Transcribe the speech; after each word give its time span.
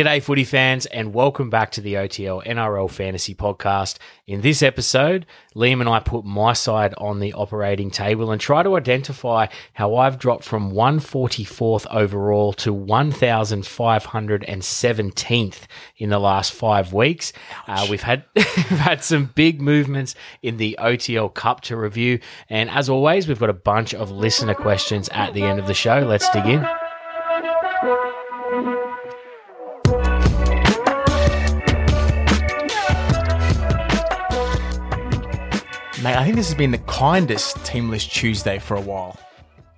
G'day, 0.00 0.22
footy 0.22 0.44
fans, 0.44 0.86
and 0.86 1.12
welcome 1.12 1.50
back 1.50 1.72
to 1.72 1.82
the 1.82 1.92
OTL 1.92 2.42
NRL 2.46 2.90
Fantasy 2.90 3.34
Podcast. 3.34 3.98
In 4.26 4.40
this 4.40 4.62
episode, 4.62 5.26
Liam 5.54 5.80
and 5.80 5.90
I 5.90 6.00
put 6.00 6.24
my 6.24 6.54
side 6.54 6.94
on 6.96 7.20
the 7.20 7.34
operating 7.34 7.90
table 7.90 8.30
and 8.30 8.40
try 8.40 8.62
to 8.62 8.78
identify 8.78 9.48
how 9.74 9.96
I've 9.96 10.18
dropped 10.18 10.44
from 10.44 10.72
144th 10.72 11.86
overall 11.90 12.54
to 12.54 12.74
1,517th 12.74 15.66
in 15.98 16.08
the 16.08 16.18
last 16.18 16.54
five 16.54 16.94
weeks. 16.94 17.34
Uh, 17.68 17.86
we've 17.90 18.00
had 18.00 18.24
we've 18.34 18.46
had 18.46 19.04
some 19.04 19.26
big 19.34 19.60
movements 19.60 20.14
in 20.40 20.56
the 20.56 20.78
OTL 20.80 21.34
Cup 21.34 21.60
to 21.64 21.76
review, 21.76 22.20
and 22.48 22.70
as 22.70 22.88
always, 22.88 23.28
we've 23.28 23.38
got 23.38 23.50
a 23.50 23.52
bunch 23.52 23.92
of 23.92 24.10
listener 24.10 24.54
questions 24.54 25.10
at 25.10 25.34
the 25.34 25.42
end 25.42 25.60
of 25.60 25.66
the 25.66 25.74
show. 25.74 25.98
Let's 25.98 26.30
dig 26.30 26.46
in. 26.46 26.66
Mate, 36.02 36.16
I 36.16 36.24
think 36.24 36.36
this 36.36 36.48
has 36.48 36.56
been 36.56 36.70
the 36.70 36.78
kindest 36.78 37.62
Team 37.62 37.90
List 37.90 38.10
Tuesday 38.10 38.58
for 38.58 38.74
a 38.74 38.80
while. 38.80 39.18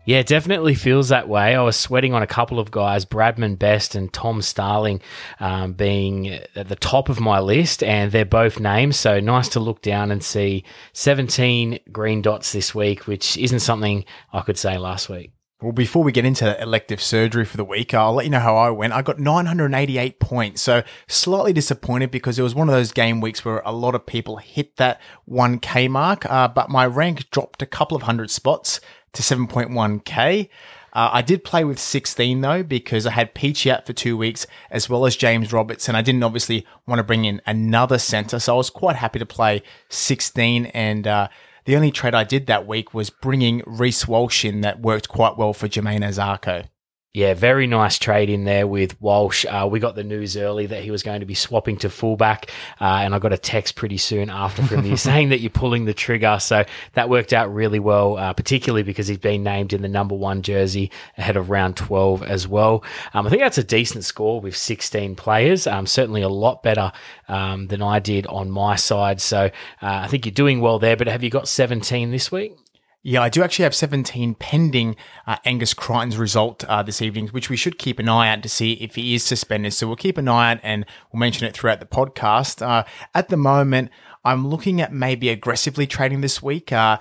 Yeah, 0.04 0.18
it 0.18 0.28
definitely 0.28 0.76
feels 0.76 1.08
that 1.08 1.28
way. 1.28 1.56
I 1.56 1.62
was 1.62 1.76
sweating 1.76 2.14
on 2.14 2.22
a 2.22 2.28
couple 2.28 2.60
of 2.60 2.70
guys, 2.70 3.04
Bradman 3.04 3.58
Best 3.58 3.96
and 3.96 4.12
Tom 4.12 4.40
Starling, 4.40 5.00
um, 5.40 5.72
being 5.72 6.28
at 6.28 6.68
the 6.68 6.76
top 6.76 7.08
of 7.08 7.18
my 7.18 7.40
list, 7.40 7.82
and 7.82 8.12
they're 8.12 8.24
both 8.24 8.60
names. 8.60 8.96
So 8.96 9.18
nice 9.18 9.48
to 9.50 9.60
look 9.60 9.82
down 9.82 10.12
and 10.12 10.22
see 10.22 10.62
17 10.92 11.80
green 11.90 12.22
dots 12.22 12.52
this 12.52 12.72
week, 12.72 13.08
which 13.08 13.36
isn't 13.36 13.58
something 13.58 14.04
I 14.32 14.42
could 14.42 14.58
say 14.58 14.78
last 14.78 15.08
week. 15.08 15.32
Well, 15.62 15.70
before 15.70 16.02
we 16.02 16.10
get 16.10 16.24
into 16.24 16.60
elective 16.60 17.00
surgery 17.00 17.44
for 17.44 17.56
the 17.56 17.64
week, 17.64 17.94
I'll 17.94 18.14
let 18.14 18.24
you 18.24 18.32
know 18.32 18.40
how 18.40 18.56
I 18.56 18.70
went. 18.70 18.92
I 18.92 19.00
got 19.00 19.20
988 19.20 20.18
points, 20.18 20.60
so 20.60 20.82
slightly 21.06 21.52
disappointed 21.52 22.10
because 22.10 22.36
it 22.36 22.42
was 22.42 22.52
one 22.52 22.68
of 22.68 22.74
those 22.74 22.90
game 22.90 23.20
weeks 23.20 23.44
where 23.44 23.62
a 23.64 23.70
lot 23.70 23.94
of 23.94 24.04
people 24.04 24.38
hit 24.38 24.76
that 24.78 25.00
1K 25.30 25.88
mark, 25.88 26.28
uh, 26.28 26.48
but 26.48 26.68
my 26.68 26.84
rank 26.84 27.30
dropped 27.30 27.62
a 27.62 27.66
couple 27.66 27.96
of 27.96 28.02
hundred 28.02 28.32
spots 28.32 28.80
to 29.12 29.22
7.1K. 29.22 30.48
Uh, 30.94 31.10
I 31.12 31.22
did 31.22 31.44
play 31.44 31.62
with 31.62 31.78
16 31.78 32.40
though 32.40 32.64
because 32.64 33.06
I 33.06 33.12
had 33.12 33.32
Peachey 33.32 33.70
out 33.70 33.86
for 33.86 33.92
two 33.92 34.16
weeks 34.16 34.48
as 34.68 34.90
well 34.90 35.06
as 35.06 35.14
James 35.14 35.52
Roberts, 35.52 35.86
and 35.86 35.96
I 35.96 36.02
didn't 36.02 36.24
obviously 36.24 36.66
want 36.88 36.98
to 36.98 37.04
bring 37.04 37.24
in 37.24 37.40
another 37.46 37.98
centre, 37.98 38.40
so 38.40 38.54
I 38.54 38.56
was 38.56 38.68
quite 38.68 38.96
happy 38.96 39.20
to 39.20 39.26
play 39.26 39.62
16 39.90 40.66
and. 40.66 41.06
Uh, 41.06 41.28
the 41.64 41.76
only 41.76 41.90
trade 41.90 42.14
I 42.14 42.24
did 42.24 42.46
that 42.46 42.66
week 42.66 42.92
was 42.92 43.10
bringing 43.10 43.62
Reece 43.66 44.08
Walsh 44.08 44.44
in 44.44 44.60
that 44.62 44.80
worked 44.80 45.08
quite 45.08 45.36
well 45.36 45.52
for 45.52 45.68
Jamayne 45.68 46.00
Isaako. 46.00 46.66
Yeah, 47.14 47.34
very 47.34 47.66
nice 47.66 47.98
trade 47.98 48.30
in 48.30 48.44
there 48.44 48.66
with 48.66 48.98
Walsh. 48.98 49.44
Uh, 49.46 49.68
we 49.70 49.80
got 49.80 49.94
the 49.94 50.02
news 50.02 50.34
early 50.34 50.64
that 50.64 50.82
he 50.82 50.90
was 50.90 51.02
going 51.02 51.20
to 51.20 51.26
be 51.26 51.34
swapping 51.34 51.76
to 51.78 51.90
fullback, 51.90 52.50
uh, 52.80 53.00
and 53.02 53.14
I 53.14 53.18
got 53.18 53.34
a 53.34 53.38
text 53.38 53.74
pretty 53.74 53.98
soon 53.98 54.30
after 54.30 54.62
from 54.62 54.86
you 54.86 54.96
saying 54.96 55.28
that 55.28 55.40
you're 55.40 55.50
pulling 55.50 55.84
the 55.84 55.92
trigger. 55.92 56.38
So 56.40 56.64
that 56.94 57.10
worked 57.10 57.34
out 57.34 57.52
really 57.52 57.78
well, 57.78 58.16
uh, 58.16 58.32
particularly 58.32 58.82
because 58.82 59.08
he's 59.08 59.18
been 59.18 59.42
named 59.42 59.74
in 59.74 59.82
the 59.82 59.90
number 59.90 60.14
one 60.14 60.40
jersey 60.40 60.90
ahead 61.18 61.36
of 61.36 61.50
round 61.50 61.76
12 61.76 62.22
as 62.22 62.48
well. 62.48 62.82
Um, 63.12 63.26
I 63.26 63.30
think 63.30 63.42
that's 63.42 63.58
a 63.58 63.64
decent 63.64 64.04
score 64.04 64.40
with 64.40 64.56
16 64.56 65.14
players. 65.14 65.66
Um, 65.66 65.86
certainly 65.86 66.22
a 66.22 66.30
lot 66.30 66.62
better 66.62 66.92
um, 67.28 67.66
than 67.66 67.82
I 67.82 67.98
did 67.98 68.26
on 68.28 68.50
my 68.50 68.76
side. 68.76 69.20
So 69.20 69.44
uh, 69.46 69.50
I 69.82 70.06
think 70.06 70.24
you're 70.24 70.32
doing 70.32 70.62
well 70.62 70.78
there. 70.78 70.96
But 70.96 71.08
have 71.08 71.22
you 71.22 71.28
got 71.28 71.46
17 71.46 72.10
this 72.10 72.32
week? 72.32 72.56
Yeah, 73.04 73.22
I 73.22 73.30
do 73.30 73.42
actually 73.42 73.64
have 73.64 73.74
17 73.74 74.36
pending 74.36 74.94
uh, 75.26 75.36
Angus 75.44 75.74
Crichton's 75.74 76.16
result 76.16 76.62
uh, 76.64 76.84
this 76.84 77.02
evening, 77.02 77.28
which 77.28 77.50
we 77.50 77.56
should 77.56 77.76
keep 77.76 77.98
an 77.98 78.08
eye 78.08 78.32
out 78.32 78.44
to 78.44 78.48
see 78.48 78.74
if 78.74 78.94
he 78.94 79.16
is 79.16 79.24
suspended. 79.24 79.72
So 79.72 79.88
we'll 79.88 79.96
keep 79.96 80.18
an 80.18 80.28
eye 80.28 80.52
out 80.52 80.60
and 80.62 80.86
we'll 81.12 81.18
mention 81.18 81.48
it 81.48 81.54
throughout 81.54 81.80
the 81.80 81.86
podcast. 81.86 82.64
Uh, 82.64 82.84
at 83.12 83.28
the 83.28 83.36
moment, 83.36 83.90
I'm 84.24 84.46
looking 84.46 84.80
at 84.80 84.92
maybe 84.92 85.30
aggressively 85.30 85.84
trading 85.84 86.20
this 86.20 86.40
week. 86.40 86.70
Uh, 86.70 86.98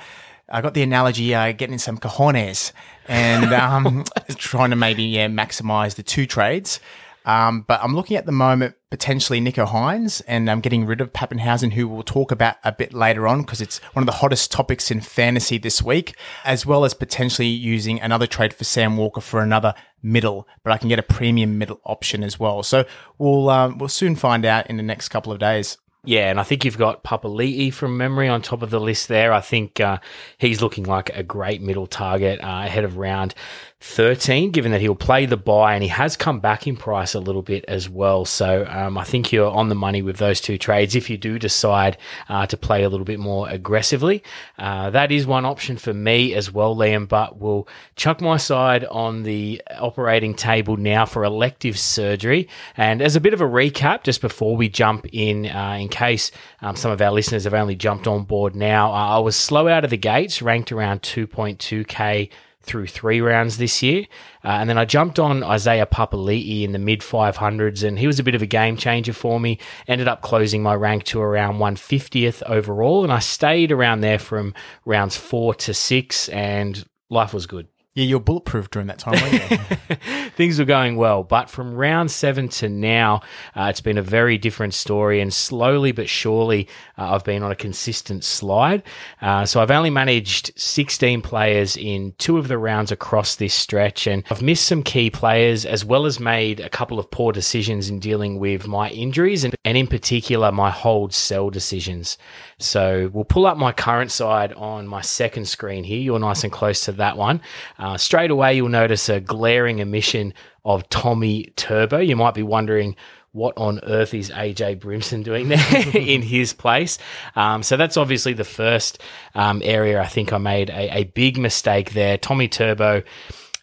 I 0.50 0.62
got 0.62 0.74
the 0.74 0.82
analogy 0.82 1.36
uh, 1.36 1.52
getting 1.52 1.74
in 1.74 1.80
some 1.80 2.00
cojones 2.00 2.72
and 3.08 3.54
um, 3.54 4.04
trying 4.38 4.72
to 4.72 4.76
maybe 4.76 5.04
yeah, 5.04 5.28
maximize 5.28 5.96
the 5.96 6.04
two 6.04 6.26
trades. 6.26 6.80
Um, 7.26 7.62
but 7.62 7.80
I'm 7.84 7.96
looking 7.96 8.18
at 8.18 8.26
the 8.26 8.32
moment 8.32 8.76
potentially 8.90 9.40
Nicho 9.40 9.68
Hynes, 9.68 10.22
and 10.28 10.50
I'm 10.50 10.60
getting 10.60 10.86
rid 10.86 11.02
of 11.02 11.14
Papenhuyzen, 11.14 11.74
who 11.74 11.88
we'll 11.88 12.04
talk 12.04 12.32
about 12.32 12.58
a 12.64 12.72
bit 12.72 12.94
later 12.94 13.28
on 13.28 13.42
because 13.42 13.62
it's 13.62 13.78
one 13.94 14.04
of 14.04 14.06
the 14.06 14.20
hottest 14.20 14.52
topics 14.52 14.92
in 14.92 15.02
fantasy 15.02 15.58
this 15.58 15.82
week, 15.82 16.16
as 16.44 16.66
well 16.66 16.84
as 16.84 16.94
potentially 16.94 17.48
using 17.48 18.02
another 18.02 18.28
trade 18.28 18.54
for 18.54 18.66
Sam 18.66 18.98
Walker 18.98 19.22
for 19.22 19.42
another 19.42 19.74
middle, 20.04 20.48
but 20.64 20.74
I 20.74 20.78
can 20.78 20.90
get 20.90 21.00
a 21.00 21.04
premium 21.04 21.58
middle 21.58 21.80
option 21.86 22.24
as 22.24 22.40
well. 22.40 22.64
So 22.64 22.86
we'll 23.18 23.50
um, 23.50 23.78
we'll 23.78 23.90
soon 23.90 24.16
find 24.16 24.46
out 24.46 24.68
in 24.68 24.78
the 24.78 24.84
next 24.84 25.10
couple 25.10 25.32
of 25.32 25.40
days. 25.40 25.78
Yeah, 26.04 26.32
and 26.32 26.40
I 26.40 26.44
think 26.44 26.66
you've 26.66 26.80
got 26.80 27.04
Papali'i 27.04 27.72
from 27.72 27.96
memory 27.96 28.28
on 28.28 28.42
top 28.42 28.64
of 28.64 28.72
the 28.72 28.80
list 28.80 29.08
there. 29.08 29.32
I 29.32 29.40
think 29.40 29.80
uh, 29.80 30.00
he's 30.40 30.60
looking 30.60 30.86
like 30.86 31.12
a 31.12 31.22
great 31.22 31.62
middle 31.62 31.86
target 31.86 32.44
uh, 32.44 32.64
ahead 32.66 32.84
of 32.84 32.98
round 32.98 33.36
13, 33.84 34.52
given 34.52 34.72
that 34.72 34.80
he'll 34.80 34.94
play 34.94 35.26
the 35.26 35.36
buy 35.36 35.74
and 35.74 35.82
he 35.82 35.90
has 35.90 36.16
come 36.16 36.40
back 36.40 36.68
in 36.68 36.78
price 36.78 37.16
a 37.16 37.20
little 37.20 37.42
bit 37.42 37.66
as 37.68 37.90
well. 37.90 38.26
So 38.26 38.66
um, 38.70 38.96
I 38.96 39.04
think 39.04 39.32
you're 39.32 39.50
on 39.50 39.70
the 39.70 39.76
money 39.76 40.04
with 40.04 40.18
those 40.18 40.40
two 40.40 40.60
trades 40.60 40.96
if 40.96 41.10
you 41.10 41.18
do 41.18 41.40
decide 41.40 41.98
uh, 42.30 42.46
to 42.46 42.58
play 42.58 42.84
a 42.84 42.90
little 42.90 43.06
bit 43.06 43.20
more 43.20 43.50
aggressively. 43.50 44.24
Uh, 44.58 44.92
that 44.92 45.12
is 45.12 45.26
one 45.26 45.46
option 45.46 45.78
for 45.78 45.96
me 45.96 46.36
as 46.36 46.52
well, 46.52 46.76
Liam, 46.76 47.08
but 47.08 47.38
we'll 47.40 47.68
chuck 47.96 48.22
my 48.22 48.38
side 48.38 48.86
on 48.86 49.24
the 49.24 49.60
operating 49.80 50.36
table 50.36 50.78
now 50.78 51.04
for 51.06 51.24
elective 51.24 51.78
surgery. 51.80 52.48
And 52.78 53.02
as 53.02 53.16
a 53.16 53.22
bit 53.22 53.34
of 53.34 53.42
a 53.42 53.46
recap, 53.46 54.04
just 54.04 54.22
before 54.22 54.56
we 54.56 54.70
jump 54.70 55.08
in, 55.12 55.48
uh, 55.48 55.78
in 55.82 55.90
case 55.90 56.32
um, 56.62 56.76
some 56.76 56.92
of 56.92 57.02
our 57.02 57.12
listeners 57.12 57.46
have 57.46 57.56
only 57.56 57.76
jumped 57.76 58.06
on 58.06 58.26
board 58.26 58.56
now, 58.56 58.92
uh, 58.92 59.16
I 59.16 59.20
was 59.20 59.36
slow 59.36 59.68
out 59.68 59.84
of 59.84 59.90
the 59.90 59.98
gates, 59.98 60.40
ranked 60.40 60.72
around 60.72 61.02
2.2K 61.02 62.30
through 62.64 62.88
three 62.88 63.22
rounds 63.22 63.58
this 63.58 63.82
year. 63.82 64.06
Uh, 64.44 64.50
and 64.50 64.70
then 64.70 64.78
I 64.78 64.86
jumped 64.86 65.20
on 65.20 65.44
Isaiah 65.44 65.86
Papali'i 65.86 66.64
in 66.64 66.72
the 66.72 66.80
mid 66.80 67.02
500s, 67.02 67.84
and 67.84 68.00
he 68.00 68.08
was 68.08 68.20
a 68.20 68.24
bit 68.24 68.36
of 68.36 68.42
a 68.42 68.48
game 68.48 68.78
changer 68.78 69.14
for 69.14 69.40
me. 69.40 69.58
Ended 69.88 70.08
up 70.08 70.22
closing 70.22 70.64
my 70.64 70.76
rank 70.76 71.04
to 71.06 71.22
around 71.22 71.56
150th 71.56 72.44
overall, 72.46 73.04
and 73.04 73.12
I 73.12 73.20
stayed 73.20 73.72
around 73.72 74.02
there 74.02 74.20
from 74.20 74.54
rounds 74.86 75.16
four 75.16 75.54
to 75.56 75.74
six, 75.74 76.30
and 76.30 76.86
life 77.10 77.34
was 77.34 77.46
good. 77.46 77.68
Yeah, 77.94 78.06
you're 78.06 78.22
bulletproof 78.22 78.70
during 78.70 78.88
that 78.88 79.00
time? 79.00 79.18
Things 80.38 80.58
were 80.58 80.64
going 80.64 80.96
well, 80.96 81.24
but 81.24 81.50
from 81.50 81.76
round 81.76 82.10
seven 82.10 82.48
to 82.48 82.70
now, 82.70 83.20
uh, 83.54 83.66
it's 83.66 83.82
been 83.82 83.98
a 83.98 84.02
very 84.02 84.38
different 84.38 84.74
story. 84.74 85.20
And 85.20 85.34
slowly 85.34 85.92
but 85.92 86.08
surely, 86.08 86.70
uh, 86.98 87.14
I've 87.14 87.26
been 87.26 87.44
on 87.44 87.52
a 87.52 87.56
consistent 87.56 88.24
slide. 88.24 88.84
Uh, 89.22 89.46
so 89.46 89.62
I've 89.62 89.72
only 89.72 89.90
managed 89.90 90.58
16 90.58 91.22
players 91.22 91.76
in 91.76 92.14
two 92.18 92.38
of 92.38 92.48
the 92.48 92.58
rounds 92.58 92.94
across 92.94 93.36
this 93.36 93.54
stretch, 93.54 94.08
and 94.08 94.24
I've 94.32 94.42
missed 94.42 94.66
some 94.66 94.84
key 94.84 95.10
players 95.10 95.66
as 95.66 95.84
well 95.84 96.06
as 96.06 96.18
made 96.18 96.62
a 96.62 96.70
couple 96.70 96.98
of 96.98 97.12
poor 97.12 97.34
decisions 97.34 97.90
in 97.90 98.00
dealing 98.00 98.40
with 98.40 98.68
my 98.68 98.90
injuries 98.92 99.44
and, 99.44 99.54
and 99.66 99.78
in 99.78 99.88
particular 99.88 100.50
my 100.54 100.70
hold 100.70 101.14
sell 101.14 101.50
decisions. 101.50 102.18
So 102.58 103.10
we'll 103.12 103.26
pull 103.26 103.46
up 103.46 103.58
my 103.58 103.74
current 103.74 104.12
side 104.12 104.54
on 104.54 104.88
my 104.88 105.02
second 105.02 105.50
screen 105.50 105.84
here. 105.84 106.00
You're 106.00 106.20
nice 106.20 106.46
and 106.46 106.54
close 106.54 106.86
to 106.86 106.94
that 106.94 107.18
one. 107.18 107.42
Uh, 107.82 107.98
straight 107.98 108.30
away, 108.30 108.54
you'll 108.54 108.70
notice 108.70 109.10
a 109.10 109.20
glaring 109.20 109.80
emission 109.80 110.34
of 110.64 110.88
Tommy 110.90 111.52
Turbo. 111.56 111.98
You 111.98 112.16
might 112.16 112.36
be 112.36 112.44
wondering 112.44 112.96
what 113.32 113.58
on 113.58 113.80
earth 113.84 114.14
is 114.14 114.30
AJ 114.30 114.80
Brimson 114.80 115.24
doing 115.24 115.48
there 115.48 115.66
in 115.96 116.22
his 116.22 116.54
place? 116.54 117.00
Um, 117.36 117.64
so 117.64 117.78
that's 117.78 117.98
obviously 117.98 118.34
the 118.34 118.44
first 118.44 119.02
um, 119.34 119.62
area 119.66 120.00
I 120.00 120.08
think 120.08 120.32
I 120.32 120.38
made 120.38 120.70
a, 120.70 121.00
a 121.00 121.04
big 121.06 121.38
mistake 121.40 121.94
there. 121.94 122.18
Tommy 122.18 122.48
Turbo 122.48 123.02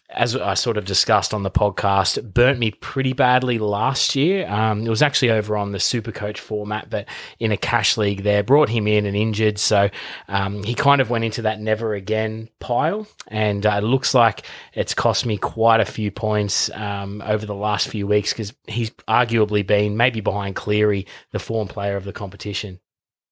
as 0.09 0.35
I 0.35 0.55
sort 0.55 0.77
of 0.77 0.85
discussed 0.85 1.33
on 1.33 1.43
the 1.43 1.51
podcast, 1.51 2.33
burnt 2.33 2.57
me 2.57 2.71
pretty 2.71 3.13
badly 3.13 3.59
last 3.59 4.15
year. 4.15 4.47
Um, 4.47 4.85
it 4.85 4.89
was 4.89 5.03
actually 5.03 5.29
over 5.29 5.55
on 5.55 5.71
the 5.71 5.79
Super 5.79 6.11
Coach 6.11 6.39
format, 6.39 6.89
but 6.89 7.07
in 7.39 7.51
a 7.51 7.57
cash 7.57 7.95
league 7.95 8.23
there, 8.23 8.41
brought 8.41 8.69
him 8.69 8.87
in 8.87 9.05
and 9.05 9.15
injured. 9.15 9.59
So 9.59 9.89
um, 10.27 10.63
he 10.63 10.73
kind 10.73 10.99
of 10.99 11.11
went 11.11 11.25
into 11.25 11.43
that 11.43 11.59
never 11.59 11.93
again 11.93 12.49
pile. 12.59 13.07
And 13.27 13.65
uh, 13.65 13.79
it 13.81 13.83
looks 13.83 14.15
like 14.15 14.45
it's 14.73 14.95
cost 14.95 15.27
me 15.27 15.37
quite 15.37 15.79
a 15.79 15.85
few 15.85 16.09
points 16.09 16.71
um, 16.71 17.21
over 17.23 17.45
the 17.45 17.55
last 17.55 17.87
few 17.87 18.07
weeks 18.07 18.33
because 18.33 18.53
he's 18.67 18.89
arguably 19.07 19.65
been 19.65 19.95
maybe 19.95 20.21
behind 20.21 20.55
Cleary, 20.55 21.05
the 21.31 21.39
form 21.39 21.67
player 21.67 21.95
of 21.95 22.03
the 22.03 22.13
competition 22.13 22.79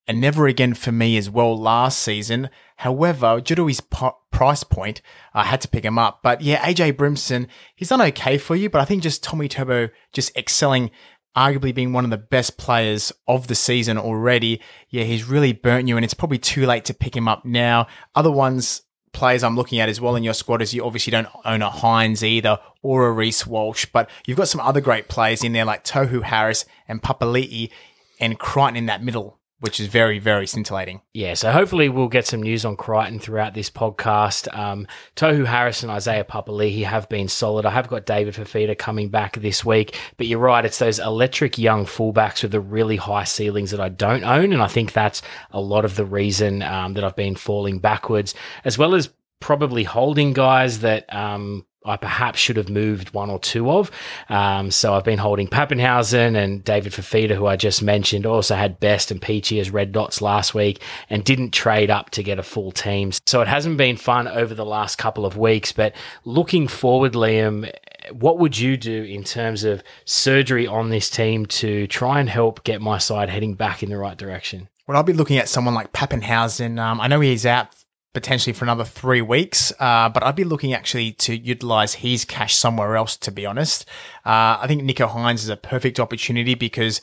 and 0.08 0.22
never 0.22 0.48
again 0.48 0.74
for 0.74 0.92
me 0.92 1.18
as 1.18 1.30
well 1.30 1.58
last 1.58 2.00
season. 2.00 2.50
However, 2.78 3.42
due 3.42 3.56
to 3.56 3.68
his 3.68 3.82
price 3.82 4.64
point, 4.64 5.02
I 5.34 5.44
had 5.44 5.62
to 5.62 5.68
pick 5.68 5.84
him 5.84 6.00
up. 6.00 6.22
But 6.24 6.42
yeah, 6.42 6.64
AJ 6.64 6.94
Brimson, 6.94 7.48
he's 7.76 7.90
done 7.90 8.02
okay 8.02 8.38
for 8.38 8.56
you, 8.56 8.70
but 8.70 8.82
I 8.82 8.86
think 8.86 9.04
just 9.04 9.24
Tommy 9.24 9.48
Turbo 9.48 9.90
just 10.14 10.36
excelling, 10.38 10.92
arguably 11.36 11.76
being 11.76 11.92
one 11.92 12.06
of 12.06 12.12
the 12.12 12.18
best 12.18 12.58
players 12.58 13.12
of 13.28 13.48
the 13.48 13.56
season 13.56 13.98
already. 13.98 14.62
Yeah, 14.90 15.04
he's 15.04 15.28
really 15.28 15.54
burnt 15.54 15.88
you, 15.88 15.98
and 15.98 16.06
it's 16.06 16.14
probably 16.14 16.40
too 16.40 16.66
late 16.66 16.86
to 16.86 16.94
pick 16.94 17.16
him 17.16 17.28
up 17.28 17.44
now. 17.46 17.88
Other 18.16 18.32
ones 18.32 18.84
players 19.14 19.44
I'm 19.44 19.56
looking 19.56 19.80
at 19.80 19.90
as 19.90 20.00
well 20.00 20.16
in 20.16 20.24
your 20.24 20.36
squad 20.36 20.62
is 20.62 20.76
you 20.76 20.86
obviously 20.86 21.10
don't 21.10 21.28
own 21.44 21.64
a 21.64 21.72
Hynes 21.72 22.22
either 22.22 22.60
or 22.84 23.08
a 23.08 23.12
Reece 23.12 23.48
Walsh, 23.48 23.88
but 23.92 24.10
you've 24.28 24.38
got 24.38 24.48
some 24.48 24.62
other 24.62 24.80
great 24.80 25.08
players 25.08 25.44
in 25.44 25.54
there 25.54 25.66
like 25.66 25.84
Tohu 25.84 26.22
Harris 26.22 26.66
and 26.88 27.02
Papali'i 27.02 27.72
and 28.20 28.38
Crichton 28.38 28.76
in 28.76 28.86
that 28.86 29.04
middle 29.04 29.37
which 29.60 29.80
is 29.80 29.88
very, 29.88 30.20
very 30.20 30.46
scintillating. 30.46 31.02
Yeah, 31.14 31.34
so 31.34 31.52
hopefully 31.52 31.90
we'll 31.90 32.10
get 32.10 32.28
some 32.28 32.44
news 32.44 32.64
on 32.64 32.76
Crichton 32.76 33.20
throughout 33.20 33.54
this 33.54 33.70
podcast. 33.70 34.56
Um, 34.56 34.88
Tohu 35.16 35.46
Harris 35.46 35.82
and 35.82 35.92
Isaiah 35.92 36.24
Papali'i 36.24 36.84
have 36.84 37.10
been 37.10 37.28
solid. 37.28 37.66
I 37.66 37.72
have 37.72 37.88
got 37.88 38.06
David 38.06 38.36
Fifita 38.36 38.78
coming 38.78 39.10
back 39.10 39.36
this 39.38 39.66
week, 39.66 39.98
but 40.18 40.28
you're 40.28 40.40
right, 40.40 40.66
it's 40.66 40.80
those 40.80 41.00
electric 41.00 41.58
young 41.58 41.86
fullbacks 41.86 42.44
with 42.44 42.52
the 42.52 42.60
really 42.60 42.98
high 42.98 43.24
ceilings 43.24 43.72
that 43.72 43.80
I 43.80 43.90
don't 43.90 44.24
own, 44.24 44.54
and 44.54 44.62
I 44.62 44.68
think 44.68 44.94
that's 44.94 45.22
a 45.52 45.62
lot 45.62 45.86
of 45.86 45.96
the 45.96 46.06
reason 46.06 46.62
um, 46.62 46.94
that 46.94 47.04
I've 47.04 47.16
been 47.16 47.36
falling 47.36 47.80
backwards, 47.80 48.36
as 48.64 48.78
well 48.78 48.94
as 48.96 49.10
probably 49.40 49.84
holding 49.84 50.34
guys 50.34 50.80
that 50.80 51.14
um, 51.14 51.66
I 51.88 51.98
perhaps 51.98 52.40
should 52.40 52.58
have 52.58 52.70
moved 52.70 53.14
one 53.14 53.30
or 53.30 53.40
two 53.40 53.72
of. 53.72 53.92
Um, 54.30 54.72
so 54.72 54.94
I've 54.94 55.04
been 55.04 55.18
holding 55.20 55.48
Papenhuyzen 55.48 56.36
and 56.36 56.64
David 56.64 56.94
Fifita, 56.94 57.36
who 57.36 57.48
I 57.48 57.56
just 57.56 57.82
mentioned. 57.82 58.26
Also 58.26 58.56
had 58.56 58.80
Best 58.80 59.12
and 59.12 59.22
Peachey 59.22 59.60
as 59.60 59.72
red 59.72 59.92
dots 59.92 60.22
last 60.22 60.54
week 60.54 60.82
and 61.10 61.24
didn't 61.24 61.52
trade 61.52 61.90
up 61.90 62.10
to 62.12 62.24
get 62.24 62.40
a 62.40 62.44
full 62.44 62.72
team. 62.72 63.12
So 63.26 63.42
it 63.42 63.48
hasn't 63.48 63.78
been 63.78 63.98
fun 63.98 64.28
over 64.28 64.54
the 64.54 64.66
last 64.66 64.98
couple 64.98 65.26
of 65.26 65.38
weeks. 65.38 65.72
But 65.72 65.96
looking 66.26 66.68
forward, 66.68 67.14
Liam, 67.14 67.72
what 68.12 68.40
would 68.40 68.58
you 68.58 68.78
do 68.78 69.04
in 69.04 69.24
terms 69.24 69.64
of 69.64 69.84
surgery 70.06 70.68
on 70.68 70.90
this 70.90 71.10
team 71.10 71.46
to 71.46 71.88
try 71.88 72.20
and 72.20 72.30
help 72.30 72.64
get 72.64 72.82
my 72.82 72.98
side 72.98 73.30
heading 73.30 73.54
back 73.54 73.84
in 73.84 73.90
the 73.90 73.98
right 73.98 74.18
direction? 74.18 74.70
Well, 74.88 74.96
I'll 74.96 75.04
be 75.04 75.14
looking 75.14 75.38
at 75.38 75.50
someone 75.50 75.74
like 75.74 75.92
Papenhuyzen. 75.92 76.80
Um, 76.80 77.02
I 77.02 77.08
know 77.08 77.20
he's 77.20 77.46
out 77.46 77.68
potentially 78.18 78.52
for 78.52 78.66
another 78.66 78.84
three 78.84 79.22
weeks. 79.22 79.72
Uh, 79.80 80.10
but 80.10 80.24
I'd 80.24 80.36
be 80.36 80.44
looking 80.44 80.74
actually 80.74 81.12
to 81.14 81.38
utilize 81.38 81.94
his 81.94 82.26
cash 82.26 82.56
somewhere 82.56 82.96
else, 82.96 83.16
to 83.18 83.32
be 83.32 83.46
honest. 83.46 83.88
Uh, 84.26 84.58
I 84.60 84.66
think 84.66 84.82
Nicho 84.82 85.08
Hynes 85.08 85.36
is 85.36 85.50
a 85.50 85.56
perfect 85.56 86.00
opportunity 86.00 86.56
because 86.56 87.00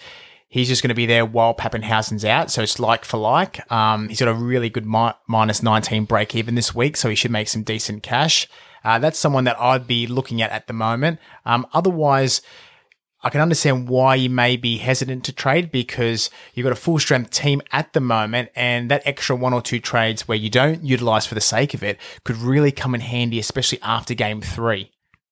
he's 0.49 0.67
just 0.67 0.83
going 0.83 0.89
to 0.89 0.95
be 0.95 1.07
there 1.07 1.25
while 1.25 1.55
Papenhuyzen's 1.55 2.25
out. 2.25 2.51
So 2.51 2.63
it's 2.63 2.81
like 2.81 3.05
for 3.05 3.19
like. 3.19 3.71
Um, 3.71 4.09
he's 4.09 4.19
got 4.19 4.29
a 4.29 4.35
really 4.35 4.69
good 4.69 4.87
mi- 4.87 5.13
minus 5.29 5.63
19 5.63 6.05
break 6.07 6.35
even 6.35 6.57
this 6.57 6.75
week. 6.75 6.97
So 6.97 7.09
he 7.09 7.15
should 7.15 7.31
make 7.31 7.47
some 7.47 7.63
decent 7.63 8.03
cash. 8.03 8.49
Uh, 8.83 8.99
that's 8.99 9.19
someone 9.19 9.45
that 9.45 9.59
I'd 9.61 9.87
be 9.87 10.09
looking 10.09 10.43
at 10.43 10.51
at 10.51 10.67
the 10.67 10.73
moment. 10.73 11.21
Um, 11.47 11.65
otherwise, 11.73 12.43
I 13.25 13.31
can 13.31 13.41
understand 13.41 13.89
why 13.89 14.17
you 14.17 14.29
may 14.29 14.59
be 14.59 14.77
hesitant 14.77 15.25
to 15.25 15.33
trade 15.33 15.73
because 15.73 16.29
you've 16.53 16.65
got 16.65 16.73
a 16.73 16.77
full 16.77 16.99
strength 16.99 17.31
team 17.31 17.63
at 17.73 17.95
the 17.95 18.01
moment, 18.01 18.51
and 18.55 18.91
that 18.91 19.07
extra 19.07 19.35
one 19.35 19.55
or 19.55 19.63
two 19.63 19.81
trades 19.81 20.29
where 20.29 20.37
you 20.37 20.51
don't 20.51 20.85
utilize 20.85 21.27
for 21.27 21.35
the 21.35 21.41
sake 21.41 21.73
of 21.73 21.83
it 21.83 21.99
could 22.25 22.37
really 22.37 22.71
come 22.71 22.95
in 22.95 23.01
handy, 23.01 23.39
especially 23.39 23.81
after 23.81 24.13
game 24.13 24.43
three. 24.43 24.91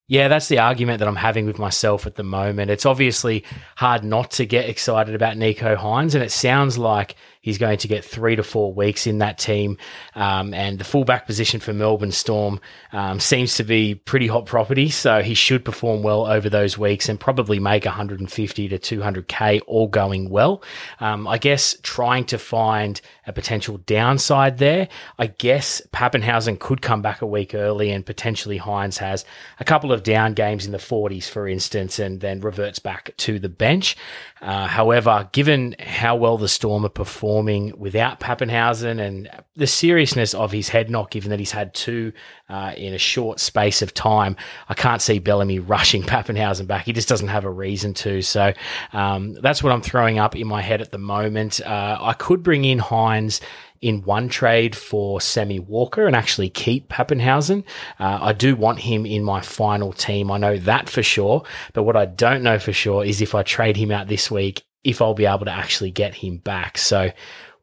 Yeah, 0.09 0.29
that's 0.29 0.49
the 0.49 0.59
argument 0.59 0.99
that 0.99 1.09
I'm 1.09 1.17
having 1.17 1.47
with 1.47 1.59
myself 1.59 2.07
at 2.07 2.17
the 2.17 2.23
moment. 2.23 2.71
It's 2.71 2.87
obviously 2.87 3.45
hard 3.77 4.05
not 4.05 4.31
to 4.33 4.47
get 4.47 4.69
excited 4.69 5.15
about 5.15 5.37
Nicho 5.37 5.77
Hynes, 5.77 6.15
and 6.15 6.25
it 6.25 6.33
sounds 6.33 6.79
like 6.79 7.15
He's 7.43 7.59
going 7.59 7.79
to 7.79 7.89
get 7.89 8.05
three 8.05 8.37
to 8.37 8.45
four 8.45 8.73
weeks 8.73 9.09
in 9.09 9.19
that 9.19 9.37
team. 9.37 9.77
Um, 10.15 10.55
and 10.55 10.79
the 10.79 10.85
fullback 10.85 11.27
position 11.27 11.59
for 11.59 11.73
Melbourne 11.73 12.13
Storm 12.13 12.61
um, 12.93 13.19
seems 13.19 13.57
to 13.57 13.65
be 13.65 13.97
pretty 13.97 14.29
hot 14.29 14.47
property. 14.47 14.91
So 14.91 15.23
he 15.23 15.35
should 15.35 15.65
perform 15.65 16.05
well 16.05 16.25
over 16.25 16.49
those 16.49 16.79
weeks 16.79 17.09
and 17.09 17.19
probably 17.19 17.59
make 17.59 17.85
150 17.85 18.69
to 18.69 18.79
200K 18.79 19.61
all 19.67 19.89
going 19.89 20.31
well. 20.31 20.63
Um, 21.01 21.27
I 21.27 21.39
guess 21.39 21.77
trying 21.83 22.27
to 22.27 22.39
find 22.39 23.01
a 23.27 23.33
potential 23.33 23.79
downside 23.79 24.59
there. 24.59 24.89
I 25.19 25.27
guess 25.27 25.83
Papenhuyzen 25.93 26.61
could 26.61 26.81
come 26.81 27.03
back 27.03 27.23
a 27.23 27.27
week 27.27 27.57
early 27.57 27.91
and 27.91 28.07
potentially 28.07 28.61
Hynes 28.61 28.99
has 28.99 29.25
a 29.59 29.65
couple 29.65 29.91
of 29.91 30.05
down 30.05 30.35
games 30.35 30.65
in 30.65 30.71
the 30.71 30.79
40s, 30.79 31.29
for 31.29 31.49
instance, 31.49 31.99
and 31.99 32.21
then 32.21 32.41
reverts 32.41 32.79
back 32.79 33.17
to 33.17 33.41
the 33.41 33.49
bench. 33.49 33.97
Uh, 34.41 34.69
however, 34.69 35.29
given 35.33 35.75
how 35.81 36.15
well 36.15 36.39
the 36.39 36.49
Storm 36.49 36.85
are 36.85 36.89
performing 36.89 37.32
without 37.41 38.21
Papenhuyzen 38.21 39.01
and 39.01 39.31
the 39.57 39.67
seriousness 39.67 40.35
of 40.35 40.53
his 40.53 40.69
head 40.69 40.91
knock, 40.91 41.11
given 41.11 41.31
that 41.31 41.39
he's 41.39 41.53
had 41.53 41.75
two 41.75 42.13
uh, 42.49 42.73
in 42.77 42.95
a 42.95 42.99
short 42.99 43.41
space 43.41 43.83
of 43.83 43.95
time, 43.95 44.37
I 44.69 44.75
can't 44.75 45.01
see 45.01 45.19
Bellamy 45.19 45.59
rushing 45.59 46.03
Papenhuyzen 46.03 46.67
back. 46.67 46.85
He 46.85 46.93
just 46.93 47.09
doesn't 47.09 47.29
have 47.29 47.45
a 47.45 47.51
reason 47.51 47.95
to. 47.95 48.23
So 48.23 48.53
um, 48.93 49.35
that's 49.35 49.63
what 49.63 49.73
I'm 49.73 49.83
throwing 49.83 50.19
up 50.19 50.37
in 50.37 50.47
my 50.47 50.63
head 50.63 50.81
at 50.81 50.91
the 50.91 50.99
moment. 50.99 51.61
Uh, 51.61 51.99
I 52.01 52.13
could 52.13 52.43
bring 52.43 52.65
in 52.65 52.79
Hynes 52.79 53.41
in 53.83 54.03
one 54.03 54.29
trade 54.29 54.77
for 54.77 55.21
Sammy 55.21 55.59
Walker 55.59 56.07
and 56.07 56.15
actually 56.15 56.49
keep 56.49 56.89
Papenhuyzen. 56.89 57.65
Uh, 57.99 58.19
I 58.23 58.33
do 58.33 58.55
want 58.55 58.79
him 58.79 59.05
in 59.05 59.25
my 59.25 59.41
final 59.41 59.93
team. 59.93 60.31
I 60.31 60.39
know 60.39 60.57
that 60.59 60.89
for 60.89 61.03
sure. 61.03 61.43
But 61.73 61.83
what 61.83 61.97
I 61.97 62.07
don't 62.07 62.43
know 62.45 62.61
for 62.61 62.73
sure 62.73 63.05
is 63.05 63.21
if 63.21 63.35
I 63.35 63.43
trade 63.43 63.77
him 63.77 63.91
out 63.91 64.07
this 64.07 64.31
week, 64.31 64.65
if 64.85 65.01
I'll 65.01 65.15
be 65.15 65.27
able 65.27 65.45
to 65.45 65.53
actually 65.53 65.91
get 65.91 66.15
him 66.15 66.39
back. 66.39 66.79
So 66.79 67.13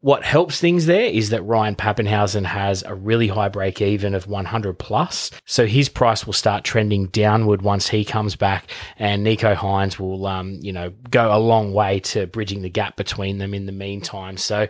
what 0.01 0.23
helps 0.23 0.61
things 0.61 0.85
there 0.85 1.05
is 1.05 1.31
that 1.31 1.41
Ryan 1.43 1.75
Papenhuyzen 1.75 2.45
has 2.45 2.83
a 2.83 2.95
really 2.95 3.27
high 3.27 3.49
break 3.49 3.81
even 3.81 4.15
of 4.15 4.27
100 4.27 4.79
plus. 4.79 5.29
So 5.45 5.65
his 5.65 5.89
price 5.89 6.25
will 6.25 6.33
start 6.33 6.63
trending 6.63 7.07
downward 7.07 7.61
once 7.61 7.89
he 7.89 8.05
comes 8.05 8.37
back 8.37 8.71
and 8.97 9.25
Nicho 9.25 9.55
Hynes 9.55 9.99
will, 9.99 10.25
um, 10.25 10.57
you 10.61 10.71
know, 10.71 10.91
go 11.09 11.35
a 11.35 11.39
long 11.39 11.73
way 11.73 11.99
to 11.99 12.27
bridging 12.27 12.61
the 12.61 12.69
gap 12.69 12.95
between 12.95 13.39
them 13.39 13.53
in 13.53 13.65
the 13.65 13.73
meantime. 13.73 14.37
So 14.37 14.69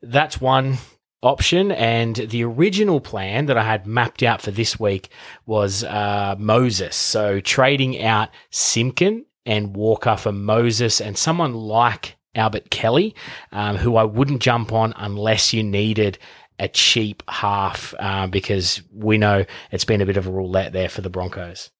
that's 0.00 0.40
one 0.40 0.78
option. 1.22 1.72
And 1.72 2.16
the 2.16 2.42
original 2.44 3.00
plan 3.00 3.46
that 3.46 3.58
I 3.58 3.64
had 3.64 3.86
mapped 3.86 4.22
out 4.22 4.40
for 4.40 4.50
this 4.50 4.80
week 4.80 5.10
was 5.44 5.84
uh, 5.84 6.36
Moses. 6.38 6.96
So 6.96 7.40
trading 7.40 8.02
out 8.02 8.30
Simpkin 8.50 9.26
and 9.50 9.74
Walker 9.74 10.16
for 10.16 10.30
Moses 10.30 11.00
and 11.00 11.18
someone 11.18 11.52
like 11.52 12.16
Albert 12.36 12.70
Kelly, 12.70 13.16
um, 13.50 13.76
who 13.76 13.96
I 13.96 14.04
wouldn't 14.04 14.40
jump 14.40 14.72
on 14.72 14.94
unless 14.96 15.52
you 15.52 15.64
needed 15.64 16.18
a 16.60 16.68
cheap 16.68 17.24
half 17.28 17.92
uh, 17.98 18.28
because 18.28 18.80
we 18.92 19.18
know 19.18 19.44
it's 19.72 19.84
been 19.84 20.00
a 20.00 20.06
bit 20.06 20.16
of 20.16 20.28
a 20.28 20.30
roulette 20.30 20.72
there 20.72 20.88
for 20.88 21.00
the 21.00 21.10
Broncos. 21.10 21.70